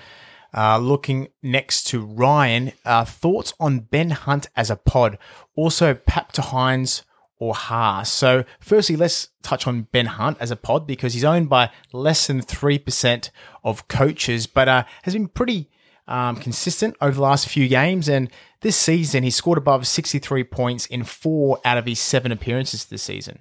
Uh, 0.57 0.79
looking 0.79 1.29
next 1.43 1.85
to 1.89 2.01
Ryan, 2.01 2.73
uh, 2.85 3.05
thoughts 3.05 3.53
on 3.61 3.81
Ben 3.81 4.11
Hunt 4.11 4.47
as 4.57 4.71
a 4.71 4.77
pod, 4.77 5.19
also 5.57 5.93
Pap 5.93 6.33
to 6.33 6.41
Hynes 6.41 7.03
or 7.39 7.55
Haas. 7.55 8.11
So, 8.11 8.45
firstly, 8.61 8.97
let's 8.97 9.29
touch 9.43 9.67
on 9.67 9.89
Ben 9.93 10.07
Hunt 10.07 10.39
as 10.41 10.51
a 10.51 10.57
pod 10.57 10.87
because 10.87 11.15
he's 11.15 11.25
owned 11.25 11.49
by 11.49 11.71
less 11.93 12.29
than 12.29 12.41
3% 12.41 13.31
of 13.63 13.89
coaches, 13.89 14.47
but 14.47 14.69
uh, 14.69 14.85
has 15.03 15.15
been 15.15 15.29
pretty 15.29 15.69
um, 16.09 16.37
consistent 16.37 16.97
over 17.01 17.12
the 17.12 17.23
last 17.23 17.49
few 17.49 17.68
games. 17.68 18.09
And 18.09 18.31
this 18.62 18.77
season, 18.77 19.23
he 19.23 19.31
scored 19.31 19.59
above 19.59 19.87
63 19.87 20.44
points 20.44 20.87
in 20.87 21.05
four 21.05 21.61
out 21.64 21.79
of 21.79 21.87
his 21.87 22.01
seven 22.01 22.33
appearances 22.33 22.87
this 22.87 23.03
season. 23.03 23.40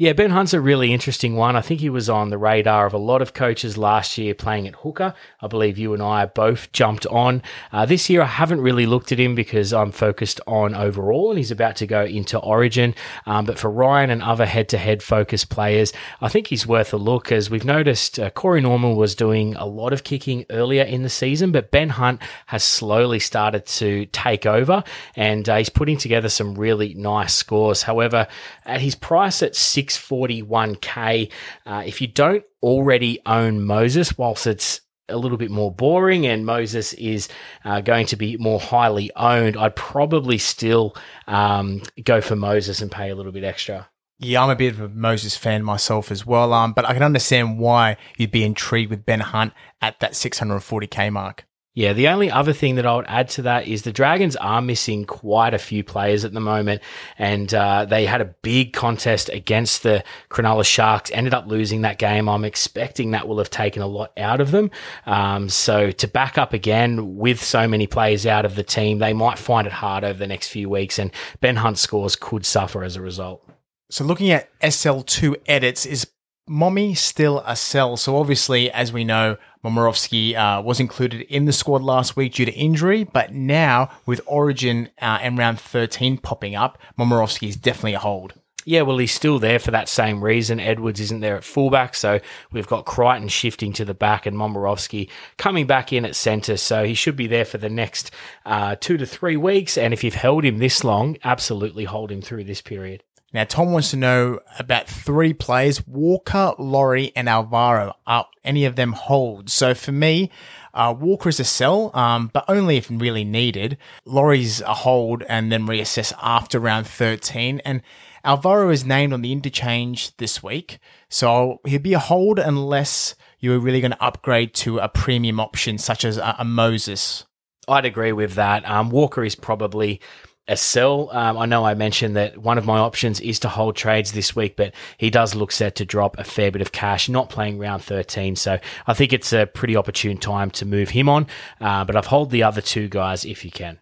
Yeah, 0.00 0.12
Ben 0.12 0.30
Hunt's 0.30 0.54
a 0.54 0.60
really 0.60 0.92
interesting 0.92 1.34
one. 1.34 1.56
I 1.56 1.60
think 1.60 1.80
he 1.80 1.90
was 1.90 2.08
on 2.08 2.30
the 2.30 2.38
radar 2.38 2.86
of 2.86 2.94
a 2.94 2.98
lot 2.98 3.20
of 3.20 3.34
coaches 3.34 3.76
last 3.76 4.16
year 4.16 4.32
playing 4.32 4.68
at 4.68 4.76
hooker. 4.76 5.12
I 5.42 5.48
believe 5.48 5.76
you 5.76 5.92
and 5.92 6.00
I 6.00 6.24
both 6.26 6.70
jumped 6.70 7.04
on. 7.06 7.42
Uh, 7.72 7.84
this 7.84 8.08
year, 8.08 8.22
I 8.22 8.26
haven't 8.26 8.60
really 8.60 8.86
looked 8.86 9.10
at 9.10 9.18
him 9.18 9.34
because 9.34 9.72
I'm 9.72 9.90
focused 9.90 10.40
on 10.46 10.72
overall 10.72 11.30
and 11.30 11.38
he's 11.38 11.50
about 11.50 11.74
to 11.78 11.86
go 11.88 12.04
into 12.04 12.38
Origin. 12.38 12.94
Um, 13.26 13.44
but 13.44 13.58
for 13.58 13.72
Ryan 13.72 14.10
and 14.10 14.22
other 14.22 14.46
head 14.46 14.68
to 14.68 14.78
head 14.78 15.02
focused 15.02 15.50
players, 15.50 15.92
I 16.20 16.28
think 16.28 16.46
he's 16.46 16.64
worth 16.64 16.92
a 16.92 16.96
look 16.96 17.32
as 17.32 17.50
we've 17.50 17.64
noticed 17.64 18.20
uh, 18.20 18.30
Corey 18.30 18.60
Norman 18.60 18.94
was 18.94 19.16
doing 19.16 19.56
a 19.56 19.66
lot 19.66 19.92
of 19.92 20.04
kicking 20.04 20.46
earlier 20.48 20.84
in 20.84 21.02
the 21.02 21.08
season, 21.08 21.50
but 21.50 21.72
Ben 21.72 21.88
Hunt 21.88 22.22
has 22.46 22.62
slowly 22.62 23.18
started 23.18 23.66
to 23.66 24.06
take 24.06 24.46
over 24.46 24.84
and 25.16 25.48
uh, 25.48 25.56
he's 25.56 25.70
putting 25.70 25.98
together 25.98 26.28
some 26.28 26.54
really 26.54 26.94
nice 26.94 27.34
scores. 27.34 27.82
However, 27.82 28.28
at 28.64 28.80
his 28.80 28.94
price 28.94 29.42
at 29.42 29.56
six 29.56 29.87
641k. 29.88 31.30
Uh, 31.66 31.82
if 31.86 32.00
you 32.00 32.06
don't 32.06 32.44
already 32.62 33.20
own 33.26 33.64
Moses, 33.64 34.16
whilst 34.16 34.46
it's 34.46 34.80
a 35.08 35.16
little 35.16 35.38
bit 35.38 35.50
more 35.50 35.72
boring 35.72 36.26
and 36.26 36.44
Moses 36.44 36.92
is 36.94 37.28
uh, 37.64 37.80
going 37.80 38.06
to 38.06 38.16
be 38.16 38.36
more 38.36 38.60
highly 38.60 39.10
owned, 39.16 39.56
I'd 39.56 39.76
probably 39.76 40.38
still 40.38 40.94
um, 41.26 41.82
go 42.04 42.20
for 42.20 42.36
Moses 42.36 42.80
and 42.80 42.90
pay 42.90 43.10
a 43.10 43.14
little 43.14 43.32
bit 43.32 43.44
extra. 43.44 43.88
Yeah, 44.20 44.42
I'm 44.42 44.50
a 44.50 44.56
bit 44.56 44.74
of 44.74 44.80
a 44.80 44.88
Moses 44.88 45.36
fan 45.36 45.62
myself 45.62 46.10
as 46.10 46.26
well, 46.26 46.52
um, 46.52 46.72
but 46.72 46.84
I 46.84 46.92
can 46.92 47.04
understand 47.04 47.58
why 47.58 47.96
you'd 48.16 48.32
be 48.32 48.42
intrigued 48.42 48.90
with 48.90 49.06
Ben 49.06 49.20
Hunt 49.20 49.52
at 49.80 50.00
that 50.00 50.12
640k 50.12 51.12
mark. 51.12 51.46
Yeah, 51.78 51.92
the 51.92 52.08
only 52.08 52.28
other 52.28 52.52
thing 52.52 52.74
that 52.74 52.86
I 52.86 52.96
would 52.96 53.06
add 53.06 53.28
to 53.28 53.42
that 53.42 53.68
is 53.68 53.82
the 53.82 53.92
Dragons 53.92 54.34
are 54.34 54.60
missing 54.60 55.04
quite 55.04 55.54
a 55.54 55.58
few 55.58 55.84
players 55.84 56.24
at 56.24 56.32
the 56.32 56.40
moment, 56.40 56.82
and 57.16 57.54
uh, 57.54 57.84
they 57.84 58.04
had 58.04 58.20
a 58.20 58.34
big 58.42 58.72
contest 58.72 59.28
against 59.28 59.84
the 59.84 60.02
Cronulla 60.28 60.66
Sharks. 60.66 61.12
Ended 61.12 61.34
up 61.34 61.46
losing 61.46 61.82
that 61.82 61.98
game. 61.98 62.28
I'm 62.28 62.44
expecting 62.44 63.12
that 63.12 63.28
will 63.28 63.38
have 63.38 63.48
taken 63.48 63.80
a 63.80 63.86
lot 63.86 64.10
out 64.18 64.40
of 64.40 64.50
them. 64.50 64.72
Um, 65.06 65.48
so 65.48 65.92
to 65.92 66.08
back 66.08 66.36
up 66.36 66.52
again 66.52 67.14
with 67.14 67.40
so 67.40 67.68
many 67.68 67.86
players 67.86 68.26
out 68.26 68.44
of 68.44 68.56
the 68.56 68.64
team, 68.64 68.98
they 68.98 69.12
might 69.12 69.38
find 69.38 69.64
it 69.64 69.72
hard 69.72 70.02
over 70.02 70.18
the 70.18 70.26
next 70.26 70.48
few 70.48 70.68
weeks, 70.68 70.98
and 70.98 71.12
Ben 71.40 71.54
Hunt's 71.54 71.80
scores 71.80 72.16
could 72.16 72.44
suffer 72.44 72.82
as 72.82 72.96
a 72.96 73.00
result. 73.00 73.48
So 73.88 74.02
looking 74.02 74.32
at 74.32 74.50
SL2 74.62 75.36
edits, 75.46 75.86
is 75.86 76.08
Mommy 76.48 76.94
still 76.94 77.42
a 77.46 77.54
sell? 77.54 77.96
So 77.96 78.16
obviously, 78.16 78.70
as 78.70 78.92
we 78.92 79.04
know, 79.04 79.36
Momirovski 79.64 80.34
uh, 80.34 80.62
was 80.62 80.80
included 80.80 81.22
in 81.22 81.44
the 81.44 81.52
squad 81.52 81.82
last 81.82 82.16
week 82.16 82.34
due 82.34 82.44
to 82.44 82.52
injury, 82.52 83.04
but 83.04 83.32
now 83.32 83.90
with 84.06 84.20
Origin 84.26 84.90
uh, 85.00 85.18
and 85.20 85.36
round 85.36 85.60
13 85.60 86.18
popping 86.18 86.54
up, 86.54 86.78
Momirovski 86.98 87.48
is 87.48 87.56
definitely 87.56 87.94
a 87.94 87.98
hold. 87.98 88.34
Yeah, 88.64 88.82
well, 88.82 88.98
he's 88.98 89.12
still 89.14 89.38
there 89.38 89.58
for 89.58 89.70
that 89.70 89.88
same 89.88 90.22
reason. 90.22 90.60
Edwards 90.60 91.00
isn't 91.00 91.20
there 91.20 91.36
at 91.36 91.44
fullback, 91.44 91.94
so 91.94 92.20
we've 92.52 92.66
got 92.66 92.84
Crichton 92.84 93.28
shifting 93.28 93.72
to 93.72 93.84
the 93.86 93.94
back 93.94 94.26
and 94.26 94.36
Momirovski 94.36 95.08
coming 95.38 95.66
back 95.66 95.90
in 95.90 96.04
at 96.04 96.14
centre, 96.14 96.58
so 96.58 96.84
he 96.84 96.92
should 96.92 97.16
be 97.16 97.26
there 97.26 97.46
for 97.46 97.56
the 97.56 97.70
next 97.70 98.10
uh, 98.44 98.76
two 98.78 98.98
to 98.98 99.06
three 99.06 99.38
weeks. 99.38 99.78
And 99.78 99.94
if 99.94 100.04
you've 100.04 100.14
held 100.14 100.44
him 100.44 100.58
this 100.58 100.84
long, 100.84 101.16
absolutely 101.24 101.84
hold 101.84 102.12
him 102.12 102.20
through 102.20 102.44
this 102.44 102.60
period. 102.60 103.04
Now, 103.32 103.44
Tom 103.44 103.72
wants 103.72 103.90
to 103.90 103.96
know 103.96 104.40
about 104.58 104.88
three 104.88 105.34
players 105.34 105.86
Walker, 105.86 106.54
Laurie, 106.58 107.12
and 107.14 107.28
Alvaro. 107.28 107.94
Are 108.06 108.26
any 108.42 108.64
of 108.64 108.76
them 108.76 108.92
holds? 108.92 109.52
So 109.52 109.74
for 109.74 109.92
me, 109.92 110.30
uh, 110.72 110.94
Walker 110.98 111.28
is 111.28 111.38
a 111.38 111.44
sell, 111.44 111.94
um, 111.94 112.30
but 112.32 112.46
only 112.48 112.78
if 112.78 112.88
really 112.90 113.24
needed. 113.24 113.76
Laurie's 114.06 114.62
a 114.62 114.72
hold 114.72 115.22
and 115.28 115.52
then 115.52 115.66
reassess 115.66 116.12
after 116.22 116.58
round 116.58 116.86
13. 116.86 117.60
And 117.66 117.82
Alvaro 118.24 118.70
is 118.70 118.86
named 118.86 119.12
on 119.12 119.20
the 119.20 119.32
interchange 119.32 120.16
this 120.16 120.42
week. 120.42 120.78
So 121.10 121.60
he'll 121.66 121.80
be 121.80 121.94
a 121.94 121.98
hold 121.98 122.38
unless 122.38 123.14
you 123.40 123.52
are 123.52 123.58
really 123.58 123.80
going 123.80 123.92
to 123.92 124.02
upgrade 124.02 124.54
to 124.54 124.78
a 124.78 124.88
premium 124.88 125.38
option 125.38 125.76
such 125.76 126.04
as 126.04 126.16
a, 126.16 126.36
a 126.38 126.44
Moses. 126.44 127.26
I'd 127.68 127.84
agree 127.84 128.12
with 128.12 128.34
that. 128.34 128.68
Um, 128.68 128.88
Walker 128.88 129.22
is 129.22 129.34
probably 129.34 130.00
a 130.48 130.56
sell. 130.56 131.10
Um, 131.10 131.36
I 131.38 131.46
know 131.46 131.64
I 131.64 131.74
mentioned 131.74 132.16
that 132.16 132.38
one 132.38 132.58
of 132.58 132.64
my 132.64 132.78
options 132.78 133.20
is 133.20 133.38
to 133.40 133.48
hold 133.48 133.76
trades 133.76 134.12
this 134.12 134.34
week, 134.34 134.56
but 134.56 134.74
he 134.96 135.10
does 135.10 135.34
look 135.34 135.52
set 135.52 135.76
to 135.76 135.84
drop 135.84 136.18
a 136.18 136.24
fair 136.24 136.50
bit 136.50 136.62
of 136.62 136.72
cash, 136.72 137.08
not 137.08 137.28
playing 137.28 137.58
round 137.58 137.84
13. 137.84 138.36
So 138.36 138.58
I 138.86 138.94
think 138.94 139.12
it's 139.12 139.32
a 139.32 139.46
pretty 139.46 139.76
opportune 139.76 140.16
time 140.16 140.50
to 140.52 140.64
move 140.64 140.90
him 140.90 141.08
on. 141.08 141.26
Uh, 141.60 141.84
but 141.84 141.94
I've 141.94 142.06
hold 142.06 142.30
the 142.30 142.42
other 142.42 142.60
two 142.60 142.88
guys 142.88 143.24
if 143.24 143.44
you 143.44 143.50
can. 143.50 143.78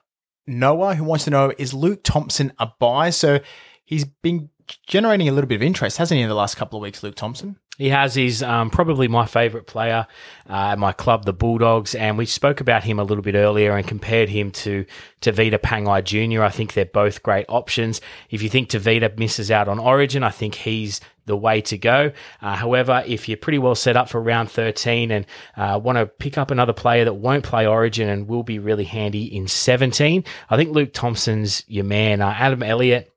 Noah, 0.47 0.95
who 0.95 1.05
wants 1.05 1.25
to 1.25 1.31
know, 1.31 1.53
is 1.59 1.73
Luke 1.73 2.01
Thompson 2.03 2.53
a 2.59 2.69
buy? 2.79 3.11
So 3.11 3.41
he's 3.85 4.05
been 4.05 4.51
generating 4.87 5.29
a 5.29 5.33
little 5.33 5.49
bit 5.49 5.57
of 5.57 5.63
interest, 5.63 5.99
hasn't 5.99 6.17
he, 6.17 6.23
in 6.23 6.29
the 6.29 6.35
last 6.35 6.57
couple 6.57 6.79
of 6.79 6.83
weeks, 6.83 7.03
Luke 7.03 7.15
Thompson? 7.15 7.57
He 7.79 7.91
has. 7.91 8.15
He's 8.15 8.43
um, 8.43 8.71
probably 8.71 9.07
my 9.07 9.27
favourite 9.27 9.67
player 9.67 10.07
uh, 10.49 10.53
at 10.53 10.79
my 10.79 10.93
club, 10.93 11.27
the 11.27 11.35
Bulldogs, 11.35 11.95
and 11.95 12.17
we 12.17 12.25
spoke 12.25 12.61
about 12.61 12.85
him 12.85 12.99
a 12.99 13.05
little 13.05 13.23
bit 13.23 13.35
earlier 13.35 13.77
and 13.77 13.87
compared 13.87 14.31
him 14.31 14.51
to 14.53 14.87
Tevita 15.21 15.59
Pangai 15.59 16.03
Jr. 16.03 16.43
I 16.43 16.49
think 16.49 16.73
they're 16.73 16.87
both 16.87 17.23
great 17.23 17.45
options. 17.51 18.01
If 18.31 18.43
you 18.43 18.49
think 18.49 18.71
Tevita 18.71 19.19
misses 19.19 19.51
out 19.51 19.69
on 19.69 19.79
Origin, 19.79 20.23
I 20.23 20.31
think 20.31 20.55
he's 20.55 21.03
the 21.27 21.37
way 21.37 21.61
to 21.61 21.77
go. 21.77 22.13
Uh, 22.41 22.55
however, 22.55 23.03
if 23.07 23.29
you're 23.29 23.37
pretty 23.37 23.59
well 23.59 23.75
set 23.75 23.97
up 23.97 24.09
for 24.09 24.23
round 24.23 24.51
13 24.51 25.11
and 25.11 25.27
uh, 25.57 25.79
want 25.83 25.99
to 25.99 26.07
pick 26.07 26.39
up 26.39 26.51
another 26.51 26.73
player 26.73 27.05
that 27.05 27.15
won't 27.15 27.45
play 27.45 27.67
Origin 27.67 28.09
and 28.09 28.27
will 28.27 28.45
be 28.45 28.59
really 28.59 28.85
handy 28.85 29.25
in 29.25 29.49
17, 29.49 30.25
I 30.49 30.57
think 30.57 30.71
Luke 30.71 30.95
Thompson's 30.95 31.63
your 31.67 31.85
man. 31.85 32.23
Uh, 32.23 32.35
Adam 32.39 32.63
Elliott 32.63 33.13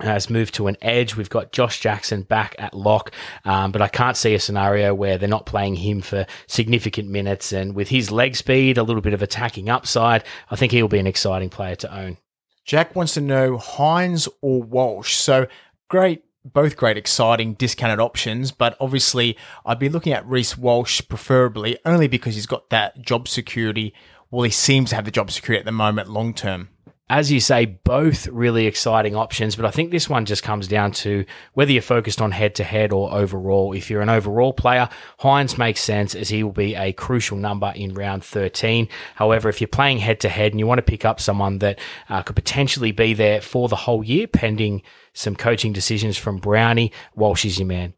has 0.00 0.30
moved 0.30 0.54
to 0.54 0.66
an 0.66 0.76
edge. 0.82 1.16
We've 1.16 1.30
got 1.30 1.52
Josh 1.52 1.80
Jackson 1.80 2.22
back 2.22 2.56
at 2.58 2.74
lock, 2.74 3.12
um, 3.44 3.72
but 3.72 3.82
I 3.82 3.88
can't 3.88 4.16
see 4.16 4.34
a 4.34 4.40
scenario 4.40 4.94
where 4.94 5.18
they're 5.18 5.28
not 5.28 5.46
playing 5.46 5.76
him 5.76 6.00
for 6.00 6.26
significant 6.46 7.08
minutes. 7.08 7.52
And 7.52 7.74
with 7.74 7.88
his 7.88 8.10
leg 8.10 8.36
speed, 8.36 8.78
a 8.78 8.82
little 8.82 9.02
bit 9.02 9.14
of 9.14 9.22
attacking 9.22 9.68
upside, 9.68 10.24
I 10.50 10.56
think 10.56 10.72
he'll 10.72 10.88
be 10.88 10.98
an 10.98 11.06
exciting 11.06 11.50
player 11.50 11.76
to 11.76 11.96
own. 11.96 12.18
Jack 12.64 12.94
wants 12.96 13.14
to 13.14 13.20
know 13.20 13.58
Hynes 13.58 14.28
or 14.40 14.62
Walsh. 14.62 15.14
So 15.14 15.46
great 15.88 16.24
both 16.44 16.76
great, 16.76 16.96
exciting, 16.96 17.54
discounted 17.54 18.00
options. 18.00 18.50
But 18.50 18.76
obviously, 18.80 19.36
I'd 19.64 19.78
be 19.78 19.88
looking 19.88 20.12
at 20.12 20.26
Reece 20.26 20.58
Walsh 20.58 21.00
preferably, 21.08 21.78
only 21.84 22.08
because 22.08 22.34
he's 22.34 22.46
got 22.46 22.70
that 22.70 23.00
job 23.00 23.28
security. 23.28 23.94
Well, 24.30 24.42
he 24.42 24.50
seems 24.50 24.90
to 24.90 24.96
have 24.96 25.04
the 25.04 25.10
job 25.10 25.30
security 25.30 25.60
at 25.60 25.66
the 25.66 25.72
moment, 25.72 26.10
long 26.10 26.34
term 26.34 26.70
as 27.08 27.30
you 27.30 27.40
say, 27.40 27.66
both 27.66 28.26
really 28.28 28.66
exciting 28.66 29.14
options, 29.14 29.56
but 29.56 29.66
I 29.66 29.70
think 29.70 29.90
this 29.90 30.08
one 30.08 30.24
just 30.24 30.42
comes 30.42 30.66
down 30.66 30.92
to 30.92 31.26
whether 31.52 31.70
you're 31.70 31.82
focused 31.82 32.22
on 32.22 32.30
head 32.30 32.54
to 32.54 32.64
head 32.64 32.92
or 32.92 33.12
overall. 33.12 33.72
If 33.72 33.90
you're 33.90 34.00
an 34.00 34.08
overall 34.08 34.52
player, 34.52 34.88
Hynes 35.20 35.58
makes 35.58 35.80
sense 35.80 36.14
as 36.14 36.30
he 36.30 36.42
will 36.42 36.52
be 36.52 36.74
a 36.74 36.92
crucial 36.92 37.36
number 37.36 37.72
in 37.76 37.92
round 37.92 38.24
13. 38.24 38.88
However, 39.16 39.48
if 39.48 39.60
you're 39.60 39.68
playing 39.68 39.98
head 39.98 40.20
to 40.20 40.28
head 40.28 40.52
and 40.52 40.60
you 40.60 40.66
want 40.66 40.78
to 40.78 40.82
pick 40.82 41.04
up 41.04 41.20
someone 41.20 41.58
that 41.58 41.78
uh, 42.08 42.22
could 42.22 42.36
potentially 42.36 42.92
be 42.92 43.12
there 43.12 43.40
for 43.42 43.68
the 43.68 43.76
whole 43.76 44.02
year, 44.02 44.26
pending 44.26 44.82
some 45.12 45.36
coaching 45.36 45.72
decisions 45.72 46.16
from 46.16 46.38
Brownie, 46.38 46.92
Walsh 47.14 47.44
is 47.44 47.58
your 47.58 47.68
man. 47.68 47.92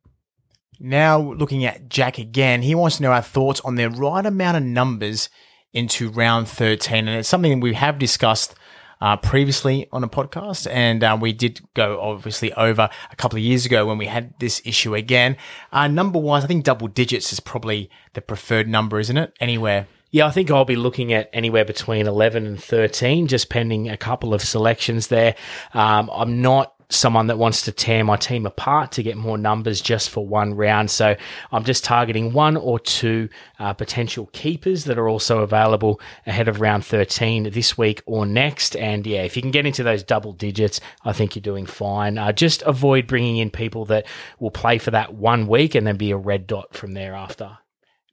Now, 0.81 1.21
looking 1.21 1.65
at 1.65 1.89
Jack 1.89 2.19
again, 2.19 2.63
he 2.63 2.75
wants 2.75 2.97
to 2.97 3.05
know 3.05 3.13
our 3.13 3.23
thoughts 3.23 3.61
on 3.61 3.77
the 3.77 3.89
right 3.89 4.27
amount 4.27 4.57
of 4.57 4.65
numbers 4.65 5.29
into 5.73 6.11
round 6.11 6.49
13. 6.49 7.07
And 7.09 7.21
it's 7.21 7.29
something 7.29 7.61
we 7.61 7.75
have 7.75 7.99
discussed 7.99 8.55
uh, 9.01 9.17
previously 9.17 9.89
on 9.93 10.05
a 10.05 10.09
podcast, 10.09 10.71
and 10.71 11.03
uh, 11.03 11.17
we 11.21 11.33
did 11.33 11.61
go 11.75 12.01
obviously 12.01 12.53
over 12.55 12.89
a 13.11 13.17
couple 13.17 13.37
of 13.39 13.43
years 13.43 13.67
ago 13.67 13.87
when 13.87 13.99
we 13.99 14.07
had 14.07 14.39
this 14.39 14.63
issue 14.65 14.95
again. 14.95 15.37
Uh, 15.73 15.89
number 15.89 16.19
wise, 16.19 16.45
I 16.45 16.47
think 16.47 16.65
double 16.65 16.89
digits 16.89 17.33
is 17.33 17.41
probably 17.41 17.91
the 18.15 18.21
preferred 18.21 18.69
number, 18.69 18.99
isn't 18.99 19.17
it? 19.17 19.33
Anywhere. 19.41 19.87
Yeah, 20.11 20.27
I 20.27 20.31
think 20.31 20.49
I'll 20.49 20.65
be 20.65 20.77
looking 20.77 21.13
at 21.13 21.29
anywhere 21.33 21.65
between 21.65 22.07
11 22.07 22.47
and 22.47 22.63
13, 22.63 23.27
just 23.27 23.51
pending 23.51 23.89
a 23.89 23.97
couple 23.97 24.33
of 24.33 24.43
selections 24.43 25.09
there. 25.09 25.35
Um, 25.73 26.09
I'm 26.13 26.41
not 26.41 26.74
someone 26.95 27.27
that 27.29 27.39
wants 27.39 27.63
to 27.63 27.73
tear 27.73 28.05
my 28.05 28.17
team 28.17 28.47
apart 28.47 28.93
to 28.93 29.03
get 29.03 29.17
more 29.17 29.39
numbers 29.39 29.81
just 29.81 30.11
for 30.11 30.27
one 30.27 30.55
round. 30.55 30.91
So 30.91 31.17
I'm 31.53 31.65
just 31.65 31.85
targeting 31.85 32.33
one 32.33 32.57
or 32.57 32.79
two 32.79 33.29
uh, 33.59 33.73
potential 33.73 34.29
keepers 34.33 34.85
that 34.85 34.99
are 34.99 35.09
also 35.09 35.41
available 35.41 36.01
ahead 36.27 36.49
of 36.49 36.61
round 36.61 36.85
13 36.85 37.51
this 37.51 37.77
week 37.77 38.03
or 38.07 38.27
next. 38.27 38.77
And 38.77 39.07
yeah, 39.07 39.23
if 39.23 39.37
you 39.37 39.43
can 39.43 39.51
get 39.51 39.67
into 39.67 39.83
those 39.83 40.03
double 40.03 40.33
digits, 40.33 40.81
I 41.05 41.13
think 41.13 41.35
you're 41.35 41.43
doing 41.43 41.67
fine. 41.67 42.19
Uh, 42.19 42.33
just 42.33 42.63
avoid 42.63 43.07
bringing 43.07 43.37
in 43.37 43.51
people 43.51 43.85
that 43.87 44.07
will 44.39 44.51
play 44.51 44.79
for 44.79 44.91
that 44.91 45.15
one 45.15 45.47
week 45.47 45.75
and 45.75 45.87
then 45.87 45.97
be 45.97 46.11
a 46.11 46.17
red 46.17 46.47
dot 46.47 46.75
from 46.75 46.93
thereafter. 46.93 47.59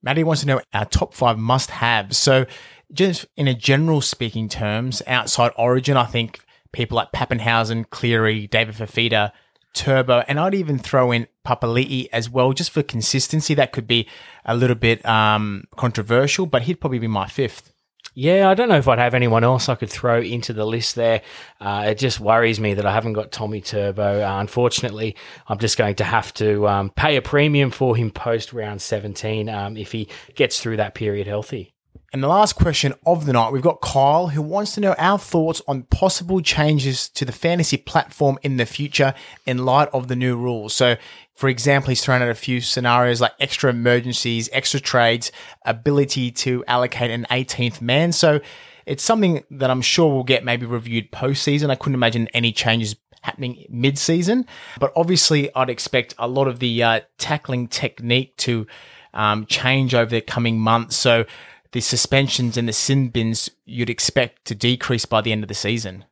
Maddie 0.03 0.23
wants 0.23 0.41
to 0.41 0.47
know 0.47 0.61
our 0.73 0.85
top 0.85 1.13
five 1.13 1.37
must 1.37 1.69
have. 1.69 2.15
So, 2.15 2.45
just 2.91 3.25
in 3.37 3.47
a 3.47 3.53
general 3.53 4.01
speaking 4.01 4.49
terms, 4.49 5.01
outside 5.07 5.51
Origin, 5.57 5.95
I 5.95 6.05
think 6.05 6.41
people 6.71 6.95
like 6.95 7.12
Papenhuyzen, 7.12 7.89
Cleary, 7.89 8.47
David 8.47 8.75
Fifita, 8.75 9.31
Turbo, 9.73 10.23
and 10.27 10.39
I'd 10.39 10.53
even 10.53 10.77
throw 10.77 11.12
in 11.12 11.27
Papali'i 11.45 12.07
as 12.12 12.29
well, 12.29 12.53
just 12.53 12.71
for 12.71 12.84
consistency. 12.84 13.53
That 13.53 13.71
could 13.71 13.88
be 13.88 14.07
a 14.45 14.55
little 14.55 14.75
bit 14.75 15.05
um, 15.05 15.65
controversial, 15.75 16.45
but 16.45 16.63
he'd 16.63 16.81
probably 16.81 16.99
be 16.99 17.07
my 17.07 17.27
fifth. 17.27 17.71
Yeah, 18.13 18.49
I 18.49 18.55
don't 18.55 18.67
know 18.67 18.77
if 18.77 18.89
I'd 18.89 18.99
have 18.99 19.13
anyone 19.13 19.45
else 19.45 19.69
I 19.69 19.75
could 19.75 19.89
throw 19.89 20.19
into 20.19 20.51
the 20.51 20.65
list 20.65 20.95
there. 20.95 21.21
Uh, 21.62 21.86
it 21.88 21.97
just 21.97 22.19
worries 22.19 22.60
me 22.60 22.73
that 22.73 22.86
I 22.86 22.91
haven't 22.91 23.13
got 23.13 23.31
Tommy 23.31 23.62
Turbo. 23.62 24.21
Uh, 24.21 24.39
unfortunately, 24.39 25.15
I'm 25.47 25.60
just 25.60 25.77
going 25.77 25.95
to 25.95 26.03
have 26.03 26.34
to 26.36 26.67
um, 26.67 26.89
pay 26.89 27.15
a 27.15 27.21
premium 27.21 27.71
for 27.71 27.95
him 27.95 28.12
post 28.12 28.51
round 28.51 28.81
17 28.81 29.47
um, 29.47 29.77
if 29.77 29.93
he 29.93 30.10
gets 30.36 30.60
through 30.60 30.77
that 30.77 30.93
period 30.93 31.25
healthy. 31.25 31.70
And 32.13 32.21
the 32.21 32.28
last 32.28 32.54
question 32.54 32.93
of 33.06 33.26
the 33.26 33.32
night, 33.32 33.54
we've 33.54 33.62
got 33.62 33.80
Kyle 33.80 34.28
who 34.28 34.41
wants 34.41 34.76
to 34.76 34.82
know 34.82 34.95
our 34.97 35.17
thoughts 35.17 35.62
on 35.65 35.84
possible 35.84 36.41
changes 36.41 37.08
to 37.10 37.24
the 37.24 37.32
fantasy 37.32 37.78
platform 37.78 38.38
in 38.43 38.58
the 38.58 38.65
future 38.65 39.13
in 39.45 39.63
light 39.65 39.88
of 39.93 40.10
the 40.10 40.15
new 40.17 40.36
rules. 40.36 40.74
So, 40.74 40.97
for 41.36 41.47
example, 41.47 41.89
he's 41.89 42.04
thrown 42.04 42.21
out 42.21 42.28
a 42.28 42.36
few 42.36 42.60
scenarios 42.60 43.21
like 43.21 43.32
extra 43.39 43.69
emergencies, 43.69 44.50
extra 44.52 44.82
trades, 44.82 45.32
ability 45.65 46.32
to 46.32 46.65
allocate 46.67 47.12
an 47.12 47.26
18th 47.32 47.80
man. 47.80 48.12
So, 48.12 48.41
it's 48.86 49.04
something 49.04 49.43
that 49.50 49.69
I'm 49.69 49.82
sure 49.82 50.12
will 50.12 50.24
get 50.26 50.43
maybe 50.43 50.65
reviewed 50.65 51.12
postseason. 51.12 51.69
I 51.69 51.76
couldn't 51.76 51.95
imagine 51.95 52.28
any 52.34 52.52
changes 52.52 52.97
happening 53.21 53.65
mid 53.69 53.97
season, 53.97 54.47
but 54.82 54.91
obviously, 54.97 55.54
I'd 55.56 55.69
expect 55.69 56.13
a 56.17 56.28
lot 56.28 56.50
of 56.50 56.60
the 56.60 56.84
uh, 56.84 57.00
tackling 57.17 57.69
technique 57.69 58.36
to 58.38 58.67
um, 59.13 59.45
change 59.45 59.95
over 59.95 60.10
the 60.10 60.19
coming 60.19 60.60
months. 60.60 60.97
So, 60.97 61.26
the 61.71 61.81
suspensions 61.81 62.57
and 62.57 62.67
the 62.67 62.73
sin 62.73 63.10
bins 63.10 63.49
you'd 63.65 63.89
expect 63.89 64.45
to 64.45 64.55
decrease 64.55 65.05
by 65.05 65.21
the 65.21 65.31
end 65.31 65.43
of 65.43 65.47
the 65.47 65.53
season. 65.53 66.05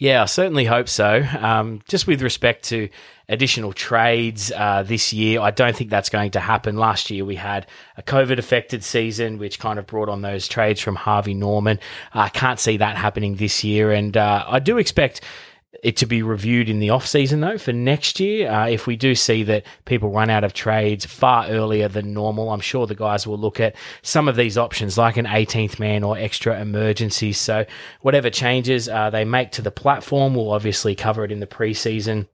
Yeah, 0.00 0.22
I 0.22 0.24
certainly 0.24 0.64
hope 0.64 0.88
so. 0.88 1.22
Um, 1.38 1.82
just 1.86 2.06
with 2.06 2.22
respect 2.22 2.64
to 2.70 2.88
additional 3.28 3.74
trades 3.74 4.50
uh, 4.50 4.82
this 4.82 5.12
year, 5.12 5.42
I 5.42 5.50
don't 5.50 5.76
think 5.76 5.90
that's 5.90 6.08
going 6.08 6.30
to 6.30 6.40
happen. 6.40 6.78
Last 6.78 7.10
year 7.10 7.26
we 7.26 7.36
had 7.36 7.66
a 7.98 8.02
COVID 8.02 8.38
affected 8.38 8.82
season, 8.82 9.36
which 9.36 9.58
kind 9.58 9.78
of 9.78 9.86
brought 9.86 10.08
on 10.08 10.22
those 10.22 10.48
trades 10.48 10.80
from 10.80 10.96
Harvey 10.96 11.34
Norman. 11.34 11.78
I 12.14 12.26
uh, 12.26 12.28
can't 12.30 12.58
see 12.58 12.78
that 12.78 12.96
happening 12.96 13.34
this 13.36 13.62
year. 13.62 13.92
And 13.92 14.16
uh, 14.16 14.46
I 14.48 14.58
do 14.58 14.78
expect 14.78 15.20
it 15.82 15.96
to 15.96 16.06
be 16.06 16.22
reviewed 16.22 16.68
in 16.68 16.80
the 16.80 16.90
off 16.90 17.06
season 17.06 17.40
though 17.40 17.56
for 17.56 17.72
next 17.72 18.18
year. 18.18 18.50
Uh, 18.50 18.68
if 18.68 18.86
we 18.86 18.96
do 18.96 19.14
see 19.14 19.42
that 19.44 19.64
people 19.84 20.10
run 20.10 20.28
out 20.28 20.44
of 20.44 20.52
trades 20.52 21.06
far 21.06 21.46
earlier 21.46 21.88
than 21.88 22.12
normal, 22.12 22.50
I'm 22.50 22.60
sure 22.60 22.86
the 22.86 22.94
guys 22.94 23.26
will 23.26 23.38
look 23.38 23.60
at 23.60 23.76
some 24.02 24.28
of 24.28 24.36
these 24.36 24.58
options 24.58 24.98
like 24.98 25.16
an 25.16 25.26
18th 25.26 25.78
man 25.78 26.02
or 26.02 26.18
extra 26.18 26.60
emergencies. 26.60 27.38
So 27.38 27.64
whatever 28.00 28.30
changes 28.30 28.88
uh, 28.88 29.10
they 29.10 29.24
make 29.24 29.52
to 29.52 29.62
the 29.62 29.70
platform, 29.70 30.34
we'll 30.34 30.52
obviously 30.52 30.94
cover 30.94 31.24
it 31.24 31.32
in 31.32 31.40
the 31.40 31.46
preseason 31.46 32.26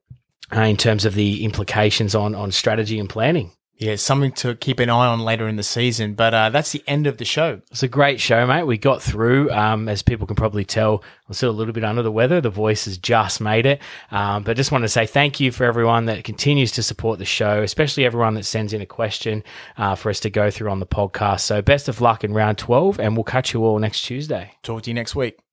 uh, 0.55 0.61
in 0.61 0.77
terms 0.77 1.05
of 1.05 1.15
the 1.15 1.45
implications 1.45 2.15
on 2.15 2.35
on 2.35 2.53
strategy 2.53 2.99
and 2.99 3.09
planning. 3.09 3.53
Yeah, 3.79 3.97
something 3.97 4.33
to 4.33 4.55
keep 4.55 4.79
an 4.81 4.89
eye 4.89 5.07
on 5.07 5.21
later 5.21 5.47
in 5.47 5.57
the 5.57 5.63
season. 5.63 6.15
But 6.15 6.33
uh, 6.33 6.49
that's 6.49 6.73
the 6.73 6.83
end 6.87 7.07
of 7.07 7.19
the 7.19 7.27
show. 7.27 7.61
It's 7.71 7.83
a 7.83 7.89
great 7.89 8.21
show, 8.21 8.47
mate. 8.47 8.63
We 8.65 8.79
got 8.79 9.03
through. 9.03 9.51
Um, 9.51 9.87
as 9.89 10.03
people 10.03 10.27
can 10.27 10.35
probably 10.35 10.65
tell, 10.65 11.05
I'm 11.29 11.35
still 11.35 11.51
a 11.51 11.53
little 11.53 11.75
bit 11.75 11.85
under 11.85 12.03
the 12.03 12.11
weather. 12.11 12.41
The 12.41 12.49
voice 12.49 12.87
has 12.87 12.97
just 12.97 13.39
made 13.39 13.67
it. 13.67 13.83
Um, 14.11 14.45
but 14.45 14.57
just 14.57 14.73
want 14.73 14.85
to 14.85 14.89
say 14.89 15.05
thank 15.05 15.41
you 15.41 15.53
for 15.53 15.65
everyone 15.65 16.07
that 16.07 16.25
continues 16.25 16.73
to 16.73 16.83
support 16.83 17.19
the 17.19 17.27
show, 17.27 17.63
especially 17.63 18.07
everyone 18.07 18.35
that 18.35 18.45
sends 18.45 18.73
in 18.73 18.81
a 18.81 18.87
question 18.87 19.45
uh, 19.77 19.95
for 19.95 20.09
us 20.09 20.21
to 20.21 20.31
go 20.31 20.51
through 20.51 20.71
on 20.71 20.81
the 20.81 20.87
podcast. 20.87 21.41
So 21.41 21.61
best 21.61 21.89
of 21.89 22.01
luck 22.01 22.25
in 22.25 22.33
round 22.33 22.57
12, 22.57 22.99
and 22.99 23.15
we'll 23.15 23.25
catch 23.25 23.53
you 23.53 23.63
all 23.65 23.79
next 23.79 24.03
Tuesday. 24.03 24.53
Talk 24.63 24.85
to 24.85 24.91
you 24.91 24.95
next 24.95 25.15
week. 25.15 25.46